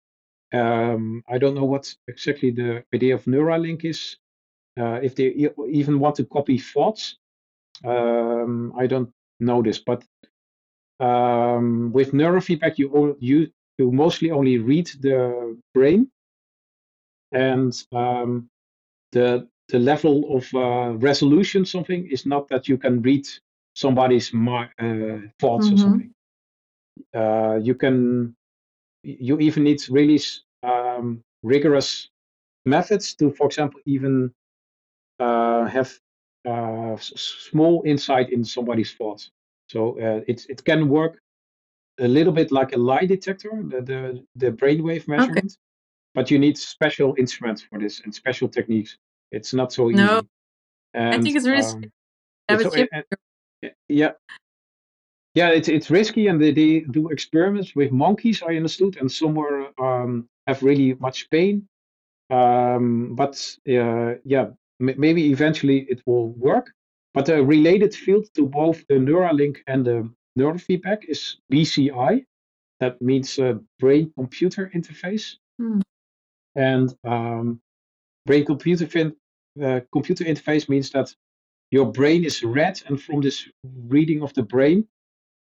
[0.52, 4.16] Um, I don't know what exactly the idea of Neuralink is.
[4.78, 7.16] Uh, if they e- even want to copy thoughts,
[7.84, 10.04] um, I don't know this, but
[11.00, 16.10] um, with neurofeedback, you you you mostly only read the brain,
[17.32, 18.48] and um,
[19.12, 23.26] the the level of uh, resolution something is not that you can read
[23.74, 25.78] somebody's mi- uh, thoughts or Mhm.
[25.78, 26.12] something.
[27.14, 28.34] Uh, you can
[29.02, 30.20] you even need really
[30.62, 32.08] um, rigorous
[32.66, 34.32] methods to, for example, even
[35.20, 35.98] uh, have
[36.46, 39.30] uh, small insight in somebody's thoughts.
[39.68, 41.18] So uh, it it can work
[41.98, 45.16] a little bit like a lie detector, the the, the brainwave Okay.
[45.16, 45.56] measurement,
[46.14, 48.98] but you need special instruments for this and special techniques.
[49.32, 50.02] It's not so easy.
[50.02, 50.28] No, easy.
[50.94, 51.84] I think it's really um,
[52.48, 52.88] it's a o- chip.
[52.92, 53.04] and-
[53.62, 54.12] and- yeah,
[55.34, 59.34] yeah, it's it's risky, and they, they do experiments with monkeys, I understood, and some
[59.34, 61.66] were um, have really much pain.
[62.30, 63.36] Um, but
[63.68, 64.46] uh, yeah,
[64.80, 66.72] m- maybe eventually it will work.
[67.16, 70.06] But a related field to both the Neuralink and the
[70.38, 72.26] neurofeedback is BCI.
[72.80, 75.80] That means uh, brain-computer interface, Hmm.
[76.54, 77.62] and um,
[78.26, 79.16] brain-computer fin-
[79.62, 81.16] uh, computer interface means that
[81.70, 83.48] your brain is read, and from this
[83.88, 84.86] reading of the brain,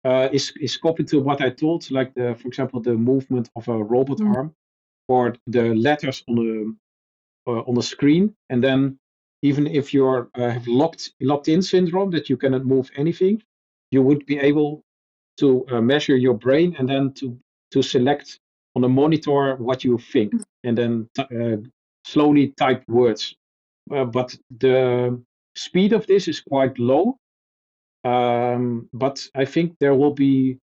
[0.05, 3.69] uh, is is copied to what I told, like the, for example, the movement of
[3.69, 4.35] a robot Mm.
[4.37, 4.55] arm,
[5.09, 6.77] or the letters on the
[7.47, 8.99] uh, on the screen, and then
[9.43, 13.43] even if you're uh, have locked locked in syndrome that you cannot move anything,
[13.91, 14.83] you would be able
[15.39, 17.39] to uh, measure your brain and then to
[17.73, 18.41] to select
[18.77, 20.33] on a monitor what you think,
[20.65, 21.57] and then uh,
[22.05, 23.35] slowly type words.
[23.89, 25.21] But the
[25.57, 27.17] speed of this is quite low.
[28.05, 30.59] Um, but I think there will be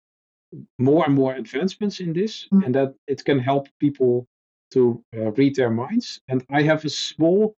[0.78, 2.66] more and more advancements in this, Mm.
[2.66, 4.28] and that it can help people
[4.72, 6.20] to uh, read their minds.
[6.28, 7.56] And I have a small,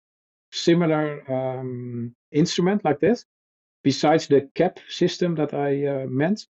[0.56, 3.26] similar um, instrument like this,
[3.84, 6.48] besides the CAP system that I uh, meant,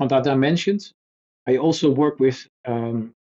[0.00, 0.92] or that I mentioned.
[1.46, 3.14] I also work with um,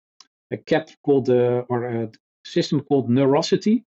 [0.51, 2.11] a CAP called uh, or a
[2.45, 3.85] system called Neurosity,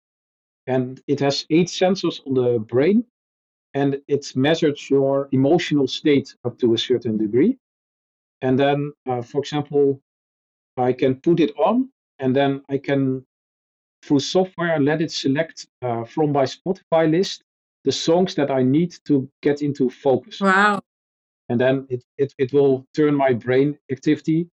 [0.67, 3.05] and it has eight sensors on the brain,
[3.73, 7.57] and it measures your emotional state up to a certain degree.
[8.41, 10.01] And then, uh, for example,
[10.77, 13.25] I can put it on, and then I can,
[14.05, 17.43] through software, let it select uh, from my Spotify list
[17.85, 20.41] the songs that I need to get into focus.
[20.41, 20.81] Wow.
[21.49, 24.47] And then it, it, it will turn my brain activity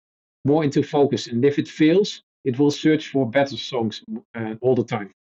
[0.45, 1.29] more into focus.
[1.29, 4.03] And if it fails, it will search for better songs
[4.35, 5.13] uh, all the time.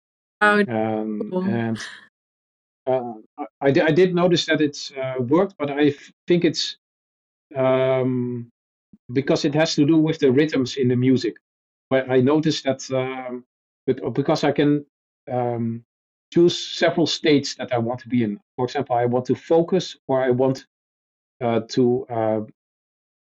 [0.42, 0.60] Wow.
[0.68, 1.44] Um, Cool.
[1.44, 1.78] and
[2.88, 5.94] uh, I, I I did notice that it's uh, worked, but I
[6.28, 6.78] think it's
[7.56, 8.50] um,
[9.12, 11.36] because it has to do with the rhythms in the music.
[11.90, 13.44] But I noticed that um,
[13.98, 14.86] but, because I can
[15.32, 15.84] um,
[16.34, 18.40] choose several states that I want to be in.
[18.56, 20.66] For example, I want to focus or I want
[21.42, 22.42] uh, to uh,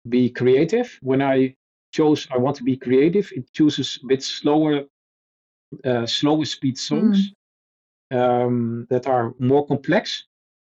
[0.09, 0.99] be creative.
[1.01, 1.55] When I
[1.91, 4.85] chose I want to be creative, it chooses a bit slower,
[5.85, 7.33] uh, slower speed songs
[8.11, 8.17] Mm.
[8.19, 10.27] um, that are more complex.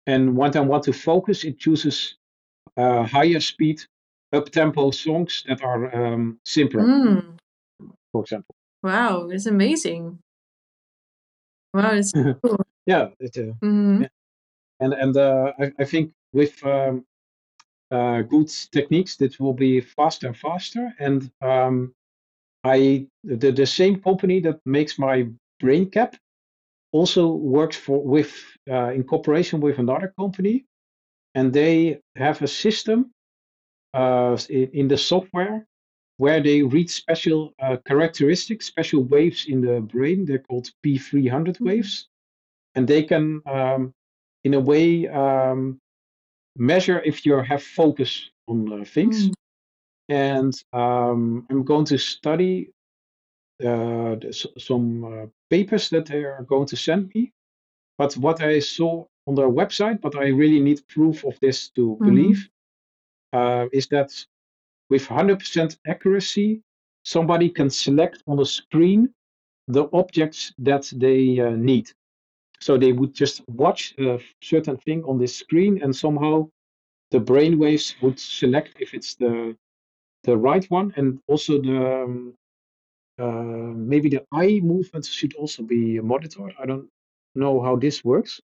[0.05, 2.17] And when I want to focus, it chooses
[2.77, 3.81] uh, higher speed,
[4.33, 7.37] up tempo songs that are um, simpler, Mm.
[8.11, 8.55] for example.
[8.83, 10.19] Wow, it's amazing.
[11.73, 12.11] Wow, it's
[12.43, 12.57] cool.
[12.85, 14.07] yeah, it, uh, hmm yeah.
[14.79, 17.05] and and uh, I, I think with um,
[17.91, 20.93] uh, good techniques, that will be faster and faster.
[20.99, 21.93] And um,
[22.63, 25.27] I the, the same company that makes my
[25.59, 26.15] brain cap
[26.91, 28.33] also works for with
[28.69, 30.65] uh, in cooperation with another company,
[31.35, 33.11] and they have a system
[33.93, 35.67] uh, in, in the software
[36.17, 40.25] where they read special uh, characteristics, special waves in the brain.
[40.25, 41.65] They're called P300 Mm-hmm.
[41.65, 42.07] waves,
[42.75, 43.93] and they can, um,
[44.43, 45.79] in a way, um,
[46.57, 49.31] measure if you have focus on uh, things.
[49.31, 49.33] Mm.
[50.09, 52.71] And um, I'm going to study
[53.65, 54.15] uh,
[54.57, 57.31] some uh, papers that they are going to send me.
[57.97, 61.99] But what I saw on their website, but I really need proof of this to
[61.99, 62.03] Mhm.
[62.03, 62.49] believe,
[63.33, 64.11] uh, is that
[64.89, 66.61] with 100% accuracy,
[67.03, 69.09] somebody can select on the screen
[69.67, 71.89] the objects that they uh, need.
[72.59, 76.49] So they would just watch a certain thing on this screen, and somehow
[77.11, 79.55] the brain waves would select if it's the
[80.23, 82.33] the right one, and also the um,
[83.19, 86.53] uh, maybe the eye movements should also be monitored.
[86.57, 86.87] I don't
[87.35, 88.39] know how this works,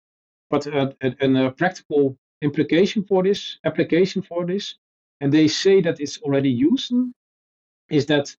[0.49, 4.75] but uh, a, a, a practical implication for this application for this,
[5.21, 6.93] and they say that it's already used,
[7.89, 8.35] is that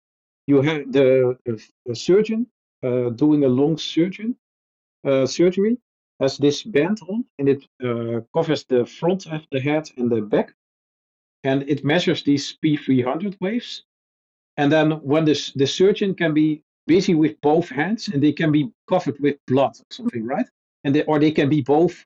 [0.46, 2.46] you have the, the, surgeon
[2.82, 4.36] uh, doing a long surgeon
[5.06, 5.78] uh, surgery
[6.20, 10.20] has this band on, and it uh, covers the front of the head and the
[10.20, 10.52] back,
[11.44, 13.84] and it measures these P300 waves.
[14.56, 18.50] And then when this the surgeon can be busy with both hands, and they can
[18.50, 20.46] be covered with blood or something, right?
[20.84, 22.04] And they, or they can be both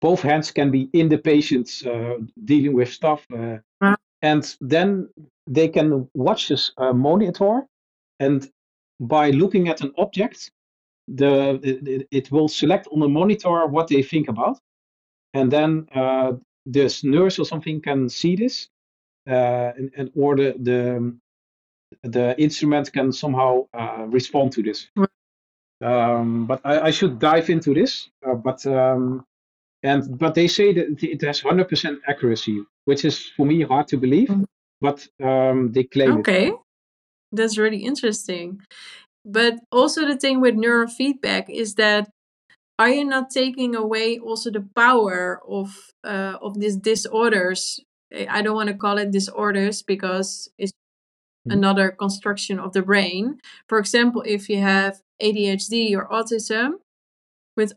[0.00, 3.96] both hands can be in the patient's uh, dealing with stuff, uh.
[4.30, 4.88] And then
[5.56, 7.54] they can watch this uh, monitor,
[8.20, 8.38] and
[9.00, 10.38] by looking at an object,
[11.08, 14.56] the it, it- will select on the monitor what they think about,
[15.34, 16.32] and then uh,
[16.76, 18.68] this nurse or something can see this,
[19.28, 20.80] uh, and, and or the, the
[22.02, 24.88] the instrument can somehow uh, respond to this.
[25.82, 28.10] Um, but I, I should dive into this.
[28.26, 29.24] Uh, but um,
[29.86, 33.96] and but they say that it has 100% accuracy, which is for me hard to
[33.96, 34.28] believe.
[34.28, 34.44] Mhm.
[34.80, 36.20] But um, they claim it.
[36.20, 36.52] Okay,
[37.32, 38.60] that's really interesting.
[39.24, 42.10] But also the thing with neurofeedback is that
[42.78, 45.68] are you not taking away also the power of
[46.04, 47.80] uh, of these disorders?
[48.38, 50.72] I don't want to call it disorders because it's
[51.46, 51.54] Mhm.
[51.58, 53.40] another construction of the brain.
[53.68, 56.68] For example, if you have ADHD or autism,
[57.56, 57.72] with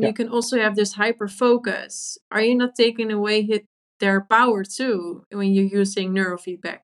[0.00, 0.08] Yeah.
[0.08, 2.18] you can also have this hyper focus.
[2.30, 3.66] Are you not taking away hit
[4.00, 6.80] their power too when you're using neurofeedback?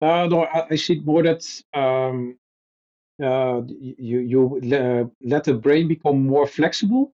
[0.00, 2.38] Uh, no, I, I see more that um,
[3.22, 7.14] uh, you you le- let the brain become more flexible.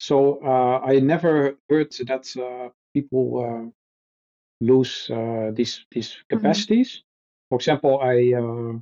[0.00, 3.70] So uh, I never heard that uh, people uh,
[4.60, 6.28] lose uh, these these Mhm.
[6.30, 7.02] capacities.
[7.50, 8.78] For example, I uh,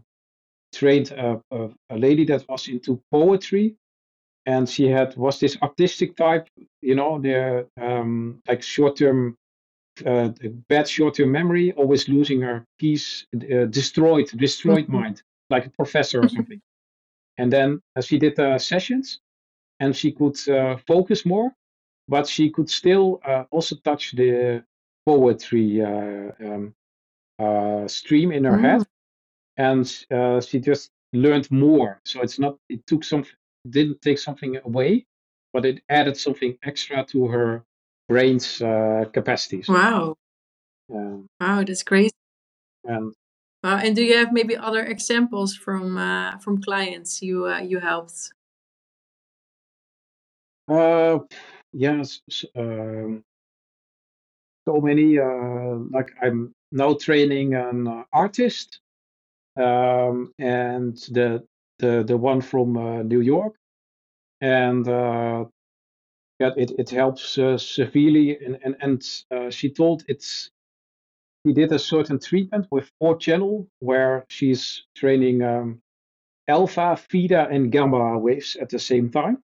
[0.74, 3.76] trained a, a, a lady that was into poetry,
[4.46, 6.48] and she had was this artistic type,
[6.82, 9.36] you know, the um, like short term,
[10.06, 10.30] uh,
[10.68, 14.92] bad short term memory, always losing her piece, uh, destroyed, destroyed Mhm.
[14.92, 16.60] mind, like a professor or something.
[17.38, 19.20] And then uh, she did uh, sessions,
[19.80, 21.52] and she could uh, focus more,
[22.08, 24.64] but she could still uh, also touch the
[25.06, 26.74] poetry uh, um,
[27.38, 28.86] uh, stream in her head, Mm.
[29.56, 32.00] And uh, she just learned more.
[32.04, 33.24] So it's not it took some
[33.68, 35.06] didn't take something away,
[35.52, 37.64] but it added something extra to her
[38.08, 39.68] brain's uh, capacities.
[39.68, 40.16] Wow.
[40.92, 42.12] Um, Wow, that's crazy.
[42.84, 43.14] and
[43.62, 43.78] Wow.
[43.78, 48.32] And do you have maybe other examples from uh, from clients you uh, you helped?
[50.68, 51.18] uh,
[51.72, 52.20] yes,
[52.56, 53.22] um,
[54.66, 55.18] so many.
[55.18, 58.80] Uh, like I'm now training an uh, artist,
[59.56, 61.44] um, and the
[61.78, 63.54] the the one from uh, New York,
[64.40, 65.44] and uh,
[66.40, 68.38] yeah, it it helps uh, severely.
[68.44, 70.50] And and and uh, she told it's
[71.46, 75.80] she did a certain treatment with four channel where she's training um,
[76.48, 79.38] alpha, theta, and gamma waves at the same time.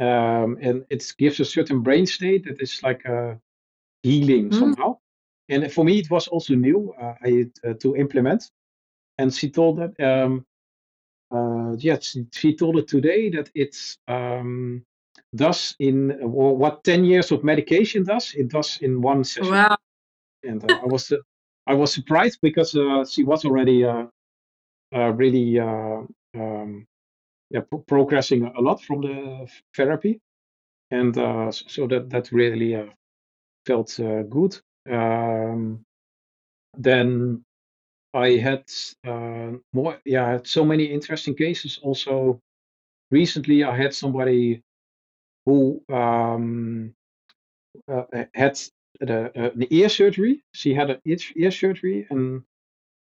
[0.00, 3.40] Um, and it gives a certain brain state that is like a
[4.02, 4.52] healing Mm.
[4.52, 4.98] somehow.
[5.48, 8.50] And for me, it was also new uh, I, uh, to implement.
[9.20, 10.46] And she told that, um,
[11.30, 14.82] uh, yes, she, told it today that it's um,
[15.36, 19.52] does in or what 10 years of medication does, it does in one session.
[19.52, 19.76] Wow.
[20.42, 21.18] And uh, I was uh,
[21.66, 24.06] I was surprised because uh, she was already uh,
[24.94, 26.00] uh, really uh,
[26.34, 26.86] um,
[27.50, 29.46] yeah, pro- progressing a lot from the
[29.76, 30.18] therapy,
[30.90, 32.86] and uh, so that that really uh,
[33.66, 34.58] felt uh, good.
[34.90, 35.84] Um,
[36.78, 37.44] then
[38.12, 38.64] I had
[39.06, 41.78] uh, more, yeah, I had so many interesting cases.
[41.82, 42.40] Also,
[43.10, 44.62] recently I had somebody
[45.46, 46.94] who um,
[47.88, 48.04] uh,
[48.34, 48.60] had
[49.00, 50.42] the, uh, an ear surgery.
[50.52, 52.42] She had an ear, surgery, and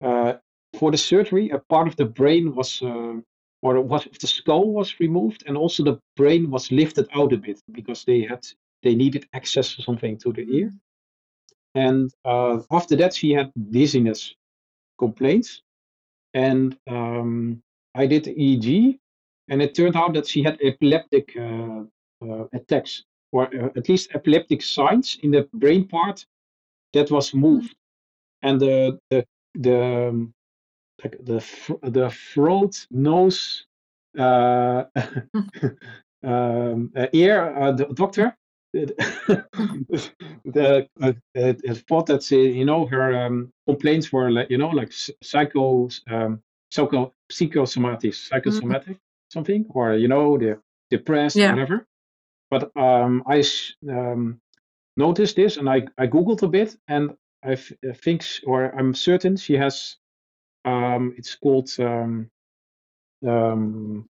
[0.04, 0.34] uh,
[0.78, 3.16] for the surgery, a part of the brain was, uh,
[3.62, 7.62] or what the skull was removed, and also the brain was lifted out a bit
[7.72, 8.46] because they had
[8.84, 10.72] they needed access or something to the ear.
[11.76, 14.36] And uh, after that, she had dizziness
[15.06, 15.64] complaints,
[16.34, 17.62] and um,
[17.96, 19.00] I did the EEG,
[19.50, 21.84] and it turned out that she had epileptic uh,
[22.26, 26.26] uh, attacks, or uh, at least epileptic signs in the brain part
[26.94, 27.76] that was moved,
[28.44, 29.26] and the the
[29.56, 29.78] the
[30.10, 30.34] um,
[31.04, 31.40] like the
[31.84, 33.66] the throat, nose,
[34.20, 34.84] uh,
[36.24, 38.36] um, uh, ear uh, the doctor.
[38.74, 39.46] the
[41.02, 41.54] uh, uh,
[41.88, 44.92] thought that uh, you know her um, complaints were like you know like
[45.22, 46.42] psycho um,
[46.72, 48.98] psycho psychosomatic psychosomatic
[49.30, 50.58] something or you know the
[50.90, 51.52] depressed Yeah.
[51.52, 51.86] whatever
[52.50, 53.44] but um, I
[53.90, 54.40] um,
[54.98, 57.12] noticed this and I, I googled a bit and
[57.44, 59.98] I f- I think or I'm certain she has
[60.66, 62.30] um, it's called um,
[63.28, 64.08] um,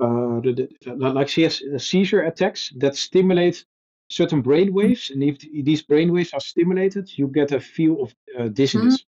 [0.00, 3.64] uh, the, the, the- like she has uh, seizure attacks that stimulate
[4.10, 8.14] certain brain waves, and if these brain waves are stimulated, you get a feel of
[8.38, 9.04] uh, dizziness,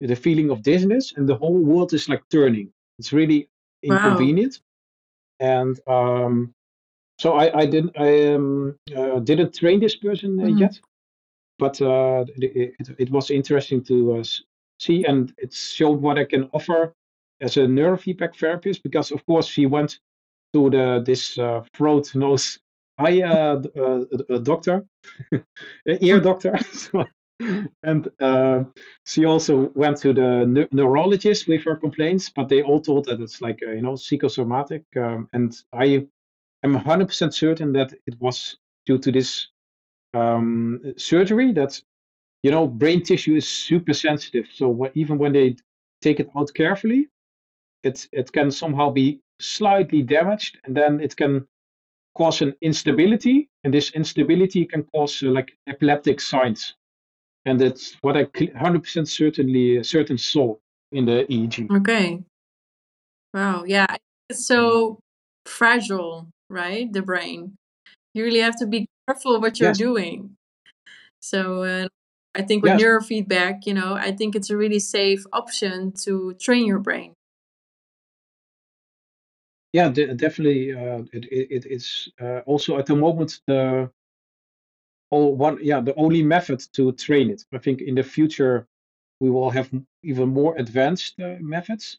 [0.00, 2.72] the feeling of dizziness, and the whole world is like turning.
[2.98, 3.48] It's really
[3.88, 3.96] Wow.
[4.04, 4.60] inconvenient,
[5.40, 6.52] and um,
[7.18, 10.58] so I, I didn't I um, uh, didn't train this person uh, Mhm.
[10.58, 10.80] yet,
[11.58, 14.24] but uh, it, it, it was interesting to uh,
[14.80, 16.92] see, and it showed what I can offer
[17.40, 18.82] as a neurofeedback therapist.
[18.82, 20.00] Because of course she went
[20.54, 22.60] to the this uh, throat nose.
[22.98, 24.86] Eye uh, uh, doctor,
[26.00, 26.56] ear doctor,
[27.82, 28.64] and uh,
[29.04, 33.20] she also went to the neu- neurologist with her complaints, but they all told that
[33.20, 36.06] it's like uh, you know psychosomatic, um, and I
[36.64, 39.48] am 100% certain that it was due to this
[40.14, 41.80] um, surgery that
[42.44, 44.46] you know brain tissue is super sensitive.
[44.54, 45.56] So wh- even when they
[46.02, 47.08] take it out carefully
[47.84, 51.46] it it can somehow be slightly damaged and then it can
[52.16, 56.74] cause an instability and this instability can cause uh, like epileptic signs
[57.44, 60.54] and that's what i 100% certainly certain saw
[60.92, 62.22] in the eeg Okay.
[63.34, 63.64] Wow.
[63.66, 63.96] Yeah.
[64.30, 65.00] It's so
[65.44, 66.90] fragile, right?
[66.90, 67.56] The brain.
[68.14, 70.36] You really have to be careful what you're yes doing.
[71.20, 71.88] So uh,
[72.34, 76.34] I think with yes neurofeedback, you know, I think it's a really safe option to
[76.34, 77.14] train your brain.
[79.74, 83.90] Yeah de- definitely uh, it, it, it is uh, also at the moment the
[85.10, 88.66] all one yeah the only method to train it i think in the future
[89.20, 89.70] we will have
[90.02, 91.98] even more advanced uh, methods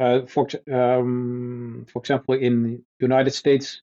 [0.00, 3.82] uh, for um, for example in united states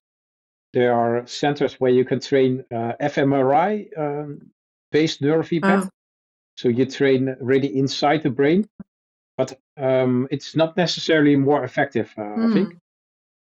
[0.73, 4.51] there are centers where you can train uh, fMRI um,
[4.91, 5.89] based neurofeedback Wow.
[6.57, 8.67] so you train really inside the brain
[9.37, 12.79] but um, it's not necessarily more effective uh, i think Mm.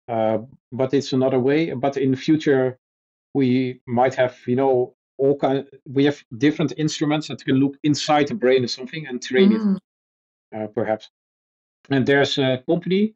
[0.09, 0.38] Uh,
[0.72, 1.72] but it's another way.
[1.72, 2.78] But in the future
[3.34, 8.28] we might have you know all kind we have different instruments that can look inside
[8.28, 9.78] the brain or something and train it Mm.
[10.57, 11.11] uh, perhaps.
[11.90, 13.14] And there's a company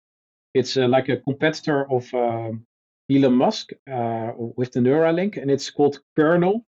[0.54, 2.66] it's uh, like a competitor of um,
[3.10, 6.64] elon musk uh, with the neuralink and it's called kernel.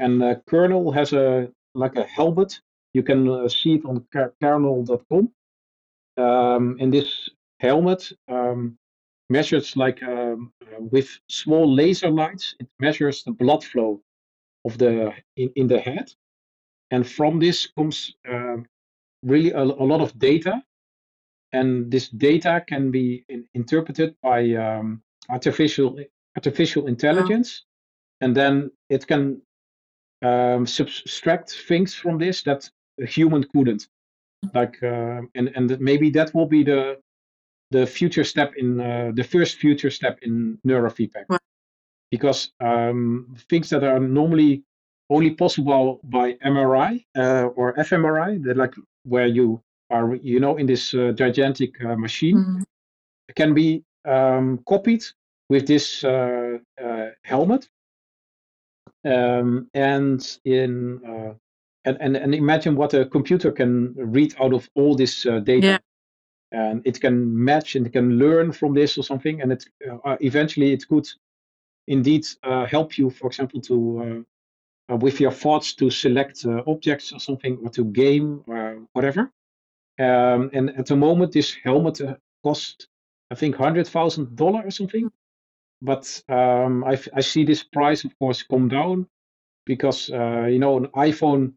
[0.00, 2.60] And uh, kernel has a like a helmet.
[2.94, 4.06] You can uh, see it on
[4.40, 5.32] kernel.com
[6.16, 7.28] um, and this
[7.60, 8.78] helmet um,
[9.30, 14.00] measures like um, uh, with small laser lights it measures the blood flow
[14.64, 16.12] of the in, in the head.
[16.90, 18.66] And from this comes um,
[19.22, 20.62] really a, a lot of data.
[21.52, 25.98] And this data can be in, interpreted by um, artificial
[26.36, 27.64] artificial intelligence.
[28.20, 29.40] And then it can
[30.22, 32.68] um, subtract things from this that
[33.00, 33.88] a human couldn't.
[34.54, 36.98] Like uh, and and maybe that will be the
[37.70, 41.24] the future step in uh, the first future step in neurofeedback
[42.10, 44.62] because um, things that are normally
[45.10, 49.60] only possible by MRI uh, or fMRI, that like where you
[49.90, 52.62] are, you know, in this uh, gigantic uh, machine, Mhm.
[53.34, 55.02] can be um, copied
[55.48, 57.68] with this uh, uh, helmet.
[59.04, 61.34] Um, and in uh,
[61.84, 65.66] and, and and imagine what a computer can read out of all this uh, data.
[65.66, 65.78] Yeah.
[66.54, 69.64] And it can match and it can learn from this or something, and it
[70.04, 71.08] uh, eventually it could
[71.86, 74.24] indeed uh, help you, for example, to
[74.88, 78.86] uh, uh, with your thoughts to select uh, objects or something, or to game or
[78.92, 79.30] whatever.
[79.98, 82.88] Um, and at the moment, this helmet uh, cost,
[83.30, 85.10] I think, hundred thousand dollar or something.
[85.80, 89.06] But um, I, see this price, of course, come down
[89.66, 91.54] because uh, you know an iPhone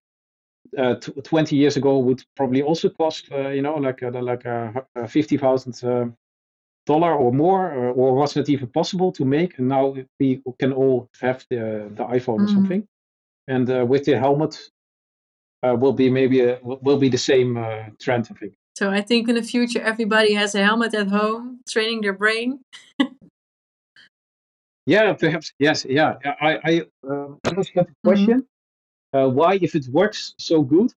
[0.77, 4.45] uh, t- 20 years ago would probably also cost uh, you know like a, like
[4.45, 6.05] a, a 50,000 uh,
[6.85, 10.73] dollar or more or, or was not even possible to make and now we can
[10.73, 12.53] all have the the iPhone or Mhm.
[12.53, 12.87] something
[13.47, 14.71] and uh, with the helmet
[15.63, 19.01] uh, will be maybe a, will be the same uh, trend I think So I
[19.01, 22.59] think in the future everybody has a helmet at home, training their brain.
[24.85, 26.73] yeah perhaps yes yeah I I
[27.09, 27.93] um, get the Mhm.
[28.03, 28.47] question
[29.17, 30.91] uh, why if it works so good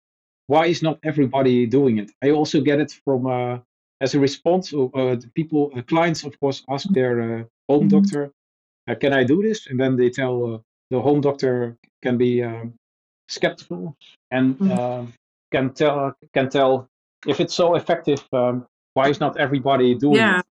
[0.49, 3.59] why is not everybody doing it i also get it from uh,
[4.01, 7.89] as a response uh, uh, the people uh, clients of course ask their uh, home
[7.89, 7.95] Mhm.
[7.97, 8.23] doctor
[8.89, 10.59] uh, can i do this and then they tell uh,
[10.91, 12.75] the home doctor can be um,
[13.29, 13.97] skeptical
[14.31, 14.79] and Mhm.
[14.79, 15.13] um,
[15.53, 16.89] can tell can tell
[17.27, 20.41] if it's so effective um, why is not everybody doing Yeah.
[20.41, 20.47] it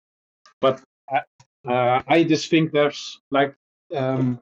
[0.61, 1.19] but I,
[1.67, 3.55] uh, I just think there's like
[3.95, 4.39] um,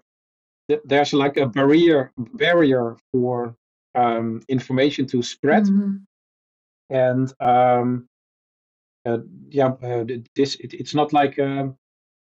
[0.71, 3.55] th- there's like a barrier barrier for
[3.95, 6.05] um, information to spread Mhm.
[6.89, 8.07] and um,
[9.05, 9.17] uh,
[9.49, 10.03] yeah uh,
[10.35, 11.75] this it, it's not like um,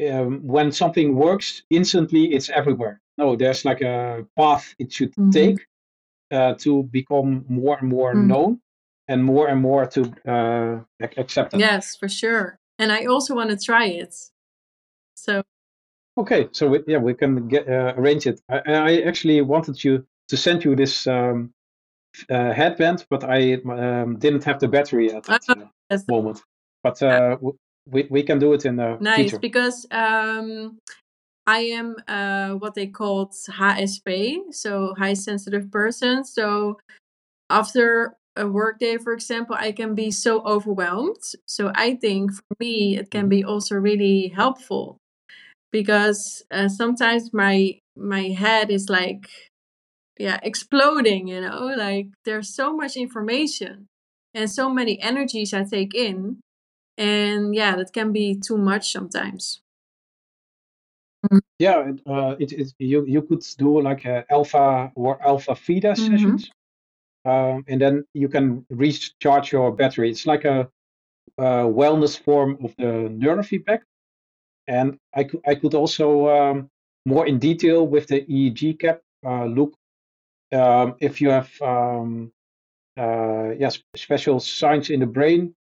[0.10, 5.32] um, when something works instantly it's everywhere no there's like a path it should Mhm.
[5.32, 5.60] take
[6.32, 8.28] uh, to become more and more Mhm.
[8.28, 8.62] known
[9.08, 10.02] and more and more to
[10.34, 12.58] uh, ac- accepted Yes, for sure.
[12.80, 14.16] And I also want to try it.
[15.16, 15.44] So
[16.22, 18.42] Okay, so we, yeah, we can get uh, arrange it.
[18.48, 21.52] I, I actually wanted you to send you this um,
[22.30, 26.44] uh, headband, but I um, didn't have the battery at that Oh, uh, that's moment.
[26.84, 27.38] But uh,
[27.88, 29.40] we we can do it in the nice future.
[29.40, 30.78] because um,
[31.48, 36.24] I am uh, what they called HSP, so high sensitive person.
[36.24, 36.78] So
[37.50, 41.24] after a workday, for example, I can be so overwhelmed.
[41.48, 43.30] So I think for me, it can Mhm.
[43.30, 45.01] be also really helpful
[45.72, 49.30] because uh, sometimes my my head is like
[50.20, 53.88] yeah exploding you know like there's so much information
[54.34, 56.40] and so many energies i take in
[56.98, 59.62] and yeah that can be too much sometimes
[61.60, 65.90] Yeah, and, uh, it, it you you could do like a alpha or alpha theta
[65.90, 65.98] Mhm.
[65.98, 66.52] sessions,
[67.26, 70.10] um, and then you can recharge your battery.
[70.12, 70.70] It's like a,
[71.40, 73.82] uh wellness form of the neurofeedback.
[74.68, 76.70] And I could I could also um,
[77.06, 79.74] more in detail with the EEG cap uh, look
[80.54, 82.32] um, if you have um,
[82.98, 85.54] uh, yes special signs in the brain,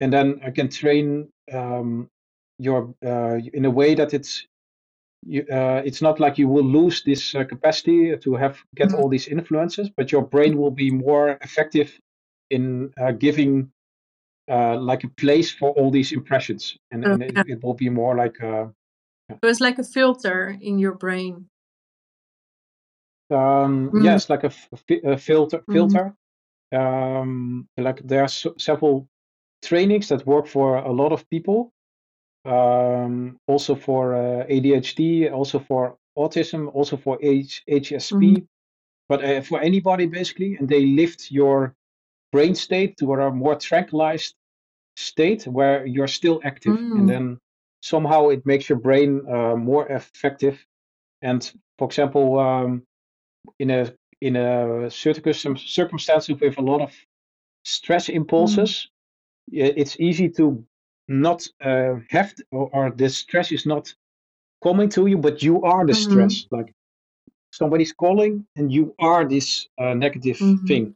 [0.00, 2.08] and then I can train um,
[2.58, 4.46] your uh, in a way that it's
[5.26, 8.98] you, uh, it's not like you will lose this uh, capacity to have get Mhm.
[8.98, 11.98] all these influences, but your brain will be more effective
[12.50, 13.70] in uh, giving
[14.48, 17.88] uh, like a place for all these impressions, and, so and it, it will be
[17.90, 18.66] more like uh,
[19.30, 21.48] so it's like a filter in your brain
[23.30, 24.04] Um, Mhm.
[24.04, 24.68] yes, like a, f-
[25.04, 25.62] a filter.
[25.70, 26.14] Filter.
[26.72, 29.06] Um, like there are s- several
[29.62, 31.72] trainings that work for a lot of people.
[32.44, 38.12] Um, also for uh, ADHD, also for autism, also for H- HSP.
[38.36, 38.46] Mhm.
[39.08, 41.74] But uh, for anybody basically, and they lift your
[42.32, 44.34] brain state to a more tranquilized
[44.98, 46.98] state where you're still active, Mm.
[46.98, 47.38] and then
[47.82, 50.56] somehow it makes your brain uh, more effective.
[51.22, 51.40] And
[51.78, 52.82] for example, um,
[53.58, 56.92] in a in a certain circumstance with a lot of
[57.64, 58.10] stress Mhm.
[58.10, 58.88] impulses,
[59.52, 60.64] i- it's easy to
[61.08, 63.94] not uh, have t- or, or the stress is not
[64.62, 65.94] coming to you, but you are the Mhm.
[65.94, 66.46] stress.
[66.50, 66.74] Like
[67.52, 70.66] somebody's calling, and you are this uh, negative Mhm.
[70.66, 70.94] thing.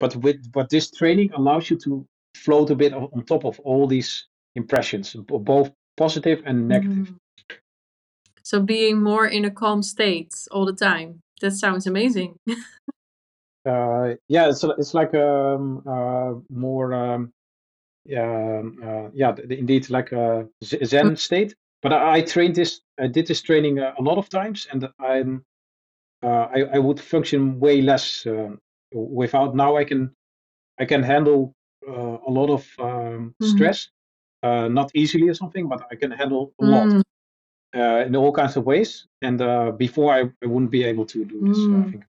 [0.00, 3.58] But with but this training allows you to float a bit on on top of
[3.60, 7.08] all these impressions, both positive and negative.
[7.08, 7.18] Mhm.
[8.44, 12.34] so being more in a calm state all the time that sounds amazing
[13.64, 17.32] Uh, yeah, it's it's like um, uh, more um,
[18.18, 21.54] um, uh, yeah, indeed, like a Zen state.
[21.80, 24.88] But I, I trained this, I did this training a, a lot of times, and
[24.98, 25.44] I'm,
[26.22, 28.50] uh, I, I would function way less uh,
[28.92, 29.54] without.
[29.54, 30.12] Now I can,
[30.80, 31.54] I can handle
[31.88, 33.48] uh, a lot of um, Mhm.
[33.48, 33.88] stress,
[34.42, 37.02] uh, not easily or something, but I can handle a lot Mm,
[37.74, 39.06] uh, in all kinds of ways.
[39.22, 41.68] And uh, before I, I wouldn't be able to do this.
[41.70, 41.90] uh, I Mm.
[41.90, 42.04] think.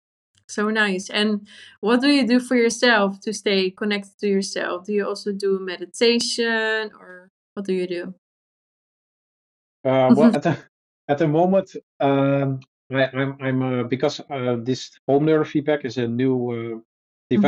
[0.48, 1.10] so nice.
[1.10, 1.48] And
[1.82, 4.86] what do you do for yourself to stay connected to yourself?
[4.86, 8.14] Do you also do meditation or what do you do?
[9.84, 10.58] Uh, well, at the
[11.08, 12.60] at the moment, um,
[12.92, 16.80] I, I'm I'm uh, because uh, this home neurofeedback is a new uh,
[17.36, 17.42] Mhm.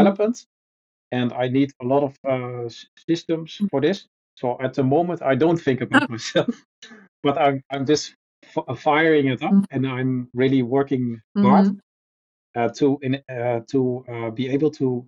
[1.16, 2.70] And I need a lot of uh,
[3.09, 4.07] systems for this.
[4.41, 6.53] So at the moment, I don't think about myself,
[7.24, 8.16] but I'm I'm just
[8.55, 9.66] f- firing it up, Mm.
[9.72, 11.80] and I'm really working hard Mhm.
[12.55, 15.05] uh, to in uh, to uh, be able to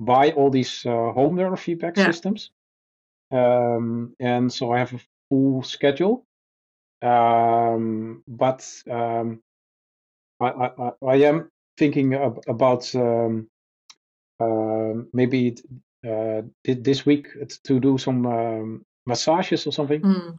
[0.00, 2.06] buy all these uh, home neurofeedback Yeah.
[2.06, 2.50] systems.
[3.32, 5.00] Um, and so I have a
[5.30, 6.24] full schedule.
[7.02, 9.40] Um, but um,
[10.40, 11.48] I, I, I- I am
[11.78, 13.48] thinking ab- about um,
[14.42, 15.56] um maybe
[16.10, 17.26] uh, this week
[17.66, 20.36] to do some um, massages or something Mm.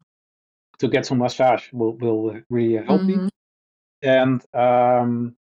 [0.79, 3.15] to get some massage will will really help me.
[3.15, 3.29] Mhm.
[4.01, 5.35] And um,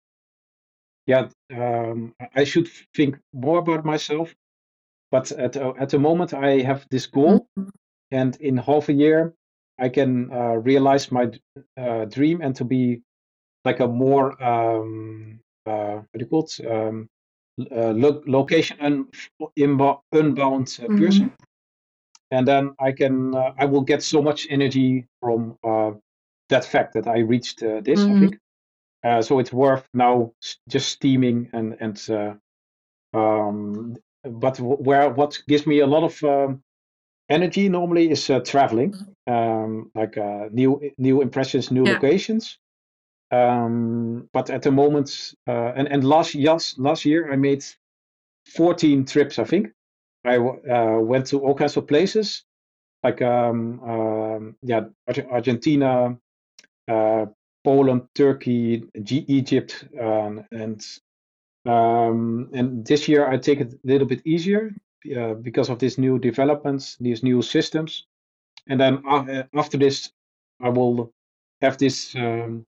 [1.08, 4.36] yeah, um, I- should think more about myself.
[5.12, 7.70] But at the- at the moment, I have this goal, Mhm.
[8.12, 9.34] and in half a year,
[9.80, 11.32] I can uh, realize my
[11.78, 13.02] uh, dream and to be
[13.66, 16.60] like a more um, uh, what do you call it?
[16.66, 17.08] Um,
[17.72, 19.08] uh, lo- location un-
[19.58, 20.90] inbo- unbound uh, Mhm.
[20.90, 21.34] person,
[22.32, 25.92] and then I can uh, I will get so much energy from uh,
[26.50, 28.10] that fact that I reached uh, this.
[28.10, 28.16] I Mhm.
[28.16, 28.40] think
[29.04, 29.40] uh, so.
[29.40, 30.34] It's worth now
[30.70, 32.36] just steaming and and uh,
[33.18, 36.64] um, but where what gives me a lot of um,
[37.30, 38.96] energy normally is uh, traveling,
[39.28, 41.90] um, like uh, new new impressions, new Yeah.
[41.90, 42.58] locations.
[43.32, 47.64] Um, but at the moment, uh, and and last yes, last year I made
[48.46, 49.40] 14 trips.
[49.40, 49.72] I think
[50.26, 52.44] I uh, went to all kinds of places,
[53.04, 56.18] like um, um, yeah, Ar- Argentina,
[56.88, 57.26] uh,
[57.64, 60.86] Poland, Turkey, G- Egypt, um, and
[61.66, 64.72] um, and this year I take it a little bit easier
[65.18, 68.06] uh, because of these new developments, these new systems.
[68.68, 70.12] And then uh, after this,
[70.62, 71.14] I will
[71.62, 72.66] have this um,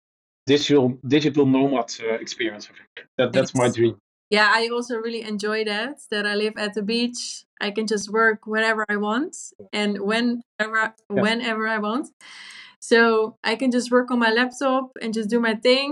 [0.51, 0.87] digital
[1.17, 2.65] digital nomad uh, experience.
[2.71, 3.09] I think.
[3.19, 3.95] That that's my dream.
[4.31, 5.95] Yeah, I also really enjoy that.
[6.11, 7.45] That I live at the beach.
[7.61, 9.37] I can just work whenever I want
[9.73, 10.81] and whenever
[11.11, 11.23] Yeah.
[11.25, 12.07] whenever I want.
[12.81, 15.91] So I can just work on my laptop and just do my thing.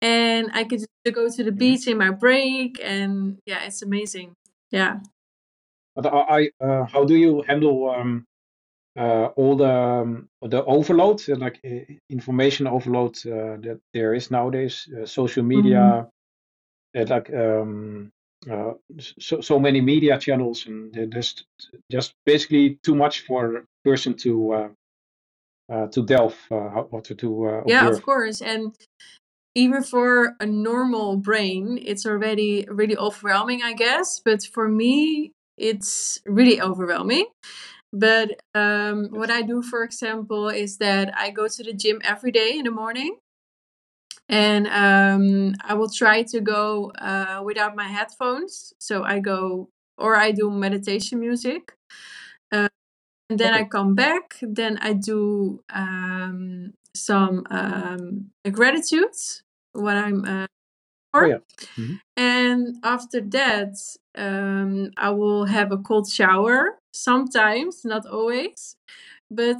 [0.00, 1.58] And I can just go to the Mhm.
[1.62, 2.70] beach in my break.
[2.82, 4.28] And yeah, it's amazing.
[4.70, 5.00] Yeah.
[5.94, 8.24] But I, uh, how do you handle um,
[8.96, 14.88] all the um, the overload, uh, like uh, information overload uh, that there is nowadays,
[15.00, 16.10] uh, social media, Mhm.
[16.98, 18.12] uh, like um,
[18.50, 21.44] uh, so so many media channels, and there's
[21.90, 24.68] just basically too much for a person to uh,
[25.72, 26.54] uh, to delve uh,
[26.90, 28.40] or to uh, Yeah, of course.
[28.40, 28.74] And
[29.54, 34.20] even for a normal brain, it's already really overwhelming, I guess.
[34.24, 37.26] But for me, it's really overwhelming.
[37.92, 42.32] But um, what I do, for example, is that I go to the gym every
[42.32, 43.18] day in the morning.
[44.28, 48.72] And um, I will try to go uh, without my headphones.
[48.78, 51.72] So I go, or I do meditation music.
[52.52, 52.68] Uh,
[53.30, 54.36] and then I come back.
[54.42, 59.14] Then I do um, some um, gratitude,
[59.72, 60.46] what I'm uh,
[61.14, 61.26] Oh for.
[61.28, 61.38] yeah.
[61.78, 62.00] Mhm.
[62.48, 63.74] And after that,
[64.16, 68.76] um, I will have a cold shower sometimes, not always.
[69.30, 69.58] But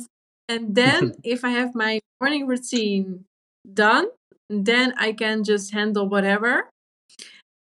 [0.49, 3.25] and then if I have my morning routine
[3.85, 4.07] done,
[4.49, 6.71] then I can just handle whatever.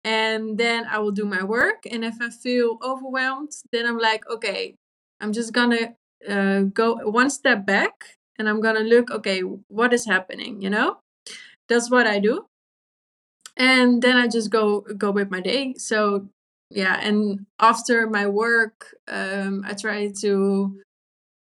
[0.05, 1.81] And then I will do my work.
[1.91, 4.77] And if I feel overwhelmed, then I'm like, okay,
[5.20, 5.95] I'm just gonna
[6.29, 7.95] uh, go one step back
[8.39, 10.99] and I'm gonna look, okay, what is happening, you know?
[11.68, 12.47] That's what I do
[13.57, 15.75] and then I just go go with my day.
[15.79, 16.29] So
[16.71, 20.81] yeah, and after my work, um, I try to.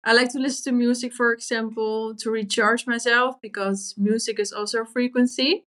[0.05, 4.81] I like to listen to music, for example, to recharge myself because music is also
[4.81, 5.65] a frequency.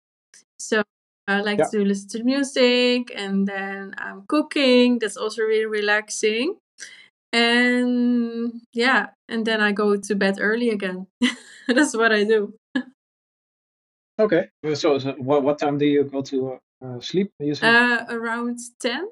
[0.58, 0.82] So
[1.28, 1.68] I like Yeah.
[1.72, 4.98] to listen to music, and then I'm cooking.
[4.98, 6.56] That's also really relaxing.
[7.32, 11.06] And yeah, and then I go to bed early again.
[11.68, 12.54] That's what I do.
[14.18, 14.48] Okay.
[14.64, 17.70] Uh, So, so what what time do you go to uh, uh, sleep usually?
[17.70, 19.08] Uh, around ten.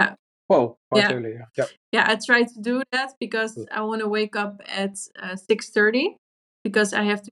[0.00, 0.14] Yeah.
[0.48, 1.12] Oh, quite Yeah.
[1.16, 1.32] early.
[1.32, 1.46] Yeah.
[1.56, 1.66] yeah.
[1.92, 3.68] Yeah, I try to do that because Good.
[3.72, 6.16] I want to wake up at uh, six thirty
[6.64, 7.30] because I have to.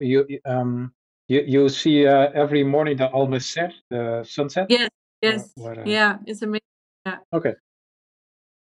[0.00, 0.92] You um
[1.28, 4.66] you you see uh, every morning the almost set the sunset.
[4.68, 4.90] Yes,
[5.22, 6.60] yes, uh, yeah, it's amazing.
[7.06, 7.54] Yeah, Okay.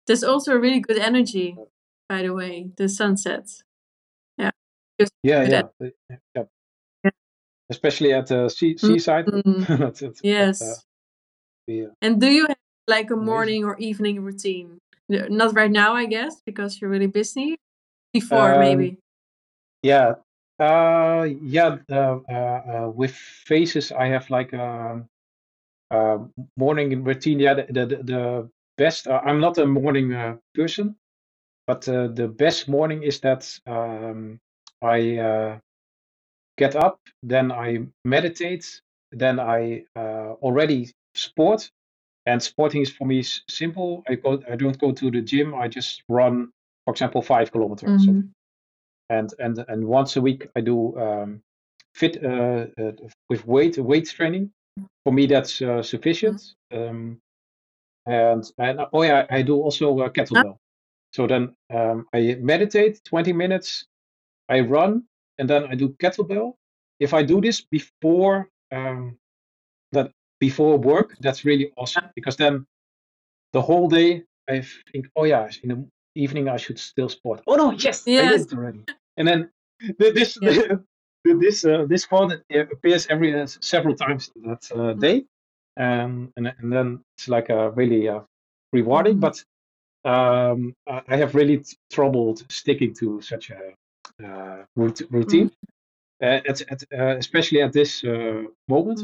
[0.06, 1.56] there's also a really good energy,
[2.10, 3.64] by the way, the sunsets.
[4.38, 4.52] Yeah.
[5.00, 6.44] Gives Yeah, good yeah, en- the- yeah, yeah.
[6.44, 6.44] Yeah.
[7.74, 9.26] Especially at the sea, seaside.
[9.34, 10.62] Mm, That's- yes.
[10.62, 10.76] uh,
[11.68, 12.58] the, uh, And do you have
[12.88, 14.78] like a morning or evening routine?
[15.10, 17.58] Not right now, I guess, because you're really busy.
[18.14, 18.98] Before, Um, maybe.
[19.82, 20.16] Yeah.
[20.60, 21.78] Uh, yeah.
[21.90, 23.16] Uh, uh, uh, with
[23.50, 25.02] faces, I have like a,
[25.92, 26.20] a
[26.58, 27.40] morning routine.
[27.40, 27.56] Yeah.
[27.56, 29.08] The the, the- best.
[29.08, 30.96] Uh, I'm not a morning uh, person,
[31.68, 34.40] but uh, the best morning is that um,
[34.82, 35.60] I uh,
[36.58, 38.82] get up, then I meditate,
[39.12, 41.70] then I uh, already sport.
[42.26, 44.04] And sporting is for me simple.
[44.08, 44.42] I go.
[44.50, 45.54] I don't go to the gym.
[45.54, 46.52] I just run,
[46.86, 48.08] for example, five kilometers.
[48.08, 48.30] Mhm.
[49.10, 51.42] and and and once a week I do um,
[51.94, 52.92] fit uh, uh,
[53.30, 54.52] with weight weight training.
[55.04, 56.56] For me, that's uh, sufficient.
[56.72, 57.20] Um,
[58.06, 60.58] and and oh yeah, I do also uh, kettlebell.
[61.14, 63.86] So then um, I meditate 20 minutes,
[64.50, 65.04] I run,
[65.40, 66.54] and then I do kettlebell.
[67.00, 69.18] If I do this before um,
[69.92, 72.66] that before work, that's really awesome because then
[73.54, 77.42] the whole day I think, oh yeah, in the evening I should still sport.
[77.48, 78.32] Oh no, yes, I Yes.
[78.46, 78.82] did it already.
[79.18, 79.50] And then
[80.00, 80.78] this Yeah.
[81.26, 82.28] this uh, this uh,
[82.72, 85.26] appears every uh, several times that uh, day,
[85.78, 88.22] um, and and then it's like a really uh,
[88.74, 89.18] rewarding.
[89.18, 89.22] Mhm.
[89.22, 89.36] But
[90.06, 93.60] um, I I have really t- troubled sticking to such a
[94.76, 95.52] routine,
[96.22, 99.02] uh, at, at, uh, especially at this uh, moment.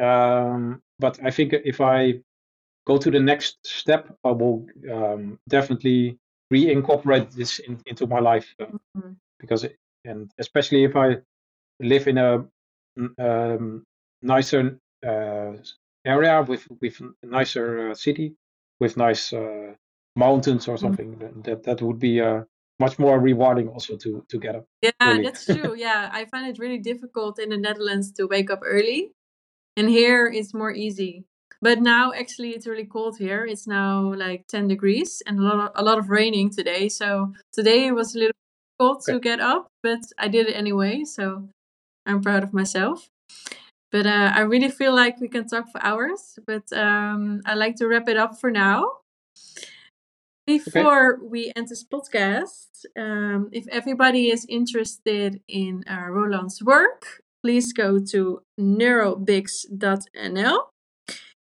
[0.00, 2.20] Um, but I think if I
[2.86, 6.18] go to the next step, I will um, definitely
[6.52, 8.66] reincorporate this in, into my life uh,
[8.96, 9.16] Mhm.
[9.40, 11.18] because, it, and especially if I
[11.80, 12.44] live in a
[13.18, 13.84] um,
[14.22, 15.52] nicer uh,
[16.04, 18.34] area with with a nicer uh, city
[18.80, 19.74] with nice uh,
[20.16, 22.44] mountains or something, then that that would be uh,
[22.78, 24.64] much more rewarding also to to get up.
[24.82, 25.24] Yeah, Really.
[25.24, 25.74] that's true.
[25.86, 29.12] Yeah, I find it really difficult in the Netherlands to wake up early,
[29.76, 31.24] and here it's more easy.
[31.60, 33.44] But now, actually, it's really cold here.
[33.44, 36.88] It's now like ten degrees and a lot of, a lot of raining today.
[36.88, 38.36] So today it was a little
[38.78, 41.04] cold to get up, but I did it anyway.
[41.04, 41.48] So
[42.06, 43.08] I'm proud of myself.
[43.90, 46.38] But uh, I really feel like we can talk for hours.
[46.46, 48.86] But um, I like to wrap it up for now.
[50.48, 57.74] Before we end this podcast, um, if everybody is interested in uh, Roland's work, please
[57.74, 60.58] go to neurobics.nl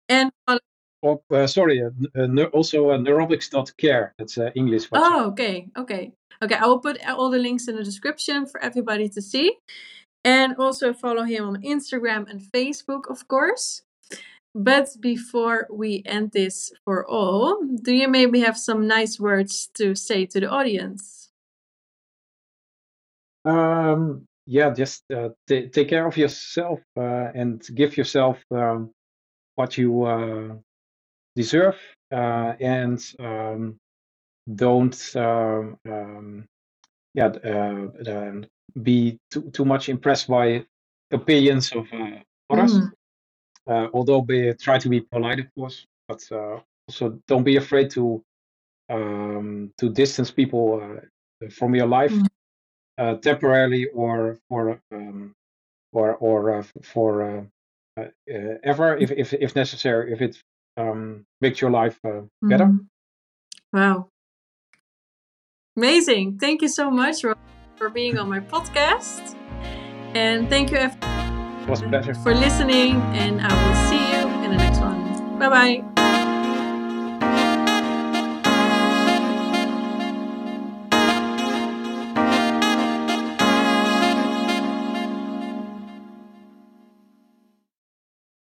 [0.10, 0.60] and follow.
[1.04, 4.16] Or uh, sorry, uh, uh, also uh, neurobics.care.
[4.18, 5.02] That's uh, English website.
[5.04, 6.56] Oh, okay, okay, okay.
[6.56, 9.54] I will put all the links in the description for everybody to see,
[10.24, 13.84] and also follow him on Instagram and Facebook, of course.
[14.56, 19.96] But before we end this for all, do you maybe have some nice words to
[19.96, 21.30] say to the audience?
[23.44, 28.92] Um, yeah, just uh, ta take care of yourself uh, and give yourself um,
[29.56, 30.56] what you uh,
[31.36, 31.78] deserve,
[32.12, 33.76] uh, and um,
[34.56, 36.46] don't um, um,
[37.14, 38.42] yeah uh,
[38.82, 40.66] be too too much impressed by
[41.12, 42.80] opinions of uh, others.
[42.80, 42.92] Mm.
[43.68, 47.90] Uh, although be try to be polite, of course, but uh, also don't be afraid
[47.92, 48.24] to
[48.90, 52.28] um, to distance people uh, from your life Mm.
[52.98, 55.34] uh, temporarily or for um,
[55.92, 57.24] or or uh, for
[57.98, 58.04] uh,
[58.64, 60.38] ever if, if if necessary if it
[60.78, 62.72] um, makes your life uh, better.
[63.74, 64.10] Wow.
[65.78, 66.38] Amazing.
[66.40, 67.34] Thank you so much Ro-
[67.78, 69.36] for being on my podcast.
[70.14, 71.25] And thank you It
[71.68, 72.14] was a pleasure.
[72.14, 73.02] for listening.
[73.14, 75.40] And I will see you in the next one.
[75.40, 76.15] Bye bye.